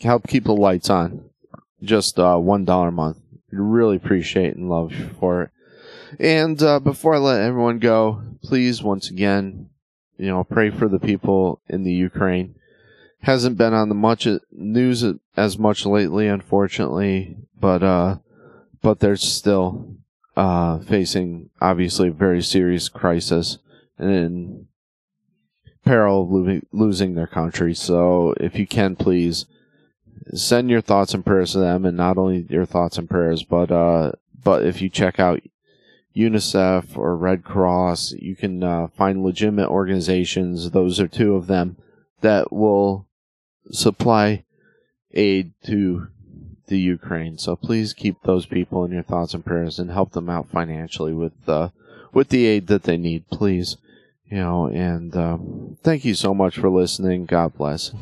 help 0.00 0.26
keep 0.26 0.44
the 0.44 0.54
lights 0.54 0.90
on. 0.90 1.24
Just 1.82 2.18
uh, 2.18 2.36
one 2.36 2.64
dollar 2.64 2.88
a 2.88 2.92
month. 2.92 3.18
Really 3.50 3.96
appreciate 3.96 4.56
and 4.56 4.68
love 4.68 4.92
for 5.20 5.42
it. 5.42 5.50
And 6.18 6.62
uh, 6.62 6.80
before 6.80 7.14
I 7.14 7.18
let 7.18 7.40
everyone 7.42 7.78
go, 7.78 8.22
please 8.42 8.82
once 8.82 9.10
again, 9.10 9.68
you 10.18 10.26
know, 10.26 10.44
pray 10.44 10.70
for 10.70 10.88
the 10.88 10.98
people 10.98 11.60
in 11.68 11.84
the 11.84 11.92
Ukraine. 11.92 12.54
hasn't 13.20 13.56
been 13.56 13.72
on 13.72 13.88
the 13.88 13.94
much 13.94 14.26
news 14.50 15.04
as 15.36 15.58
much 15.58 15.86
lately, 15.86 16.28
unfortunately. 16.28 17.36
But 17.58 17.82
uh, 17.82 18.18
but 18.82 19.00
they're 19.00 19.16
still 19.16 19.91
uh, 20.36 20.78
facing 20.80 21.50
obviously 21.60 22.08
a 22.08 22.12
very 22.12 22.42
serious 22.42 22.88
crisis 22.88 23.58
and 23.98 24.10
in 24.10 24.66
peril 25.84 26.22
of 26.22 26.30
lo- 26.30 26.60
losing 26.72 27.14
their 27.14 27.26
country. 27.26 27.74
So 27.74 28.34
if 28.38 28.56
you 28.56 28.66
can, 28.66 28.96
please 28.96 29.46
send 30.34 30.70
your 30.70 30.80
thoughts 30.80 31.14
and 31.14 31.24
prayers 31.24 31.52
to 31.52 31.58
them, 31.58 31.84
and 31.84 31.96
not 31.96 32.16
only 32.16 32.46
your 32.48 32.66
thoughts 32.66 32.98
and 32.98 33.10
prayers, 33.10 33.42
but 33.42 33.70
uh, 33.70 34.12
but 34.44 34.64
if 34.64 34.80
you 34.80 34.88
check 34.88 35.18
out 35.18 35.40
UNICEF 36.16 36.96
or 36.96 37.16
Red 37.16 37.44
Cross, 37.44 38.12
you 38.12 38.36
can 38.36 38.62
uh, 38.62 38.88
find 38.88 39.22
legitimate 39.22 39.68
organizations. 39.68 40.70
Those 40.70 41.00
are 41.00 41.08
two 41.08 41.34
of 41.34 41.46
them 41.46 41.76
that 42.20 42.52
will 42.52 43.06
supply 43.70 44.44
aid 45.12 45.52
to 45.66 46.08
the 46.72 46.80
Ukraine. 46.80 47.36
So 47.36 47.54
please 47.54 47.92
keep 47.92 48.22
those 48.22 48.46
people 48.46 48.84
in 48.84 48.92
your 48.92 49.02
thoughts 49.02 49.34
and 49.34 49.44
prayers 49.44 49.78
and 49.78 49.90
help 49.90 50.12
them 50.12 50.30
out 50.30 50.48
financially 50.48 51.12
with 51.12 51.34
uh, 51.46 51.68
with 52.14 52.30
the 52.30 52.46
aid 52.46 52.66
that 52.68 52.84
they 52.84 52.96
need, 52.96 53.28
please. 53.28 53.76
You 54.30 54.38
know, 54.38 54.66
and 54.66 55.14
uh, 55.14 55.36
thank 55.82 56.06
you 56.06 56.14
so 56.14 56.32
much 56.32 56.56
for 56.56 56.70
listening. 56.70 57.26
God 57.26 57.54
bless. 57.54 57.92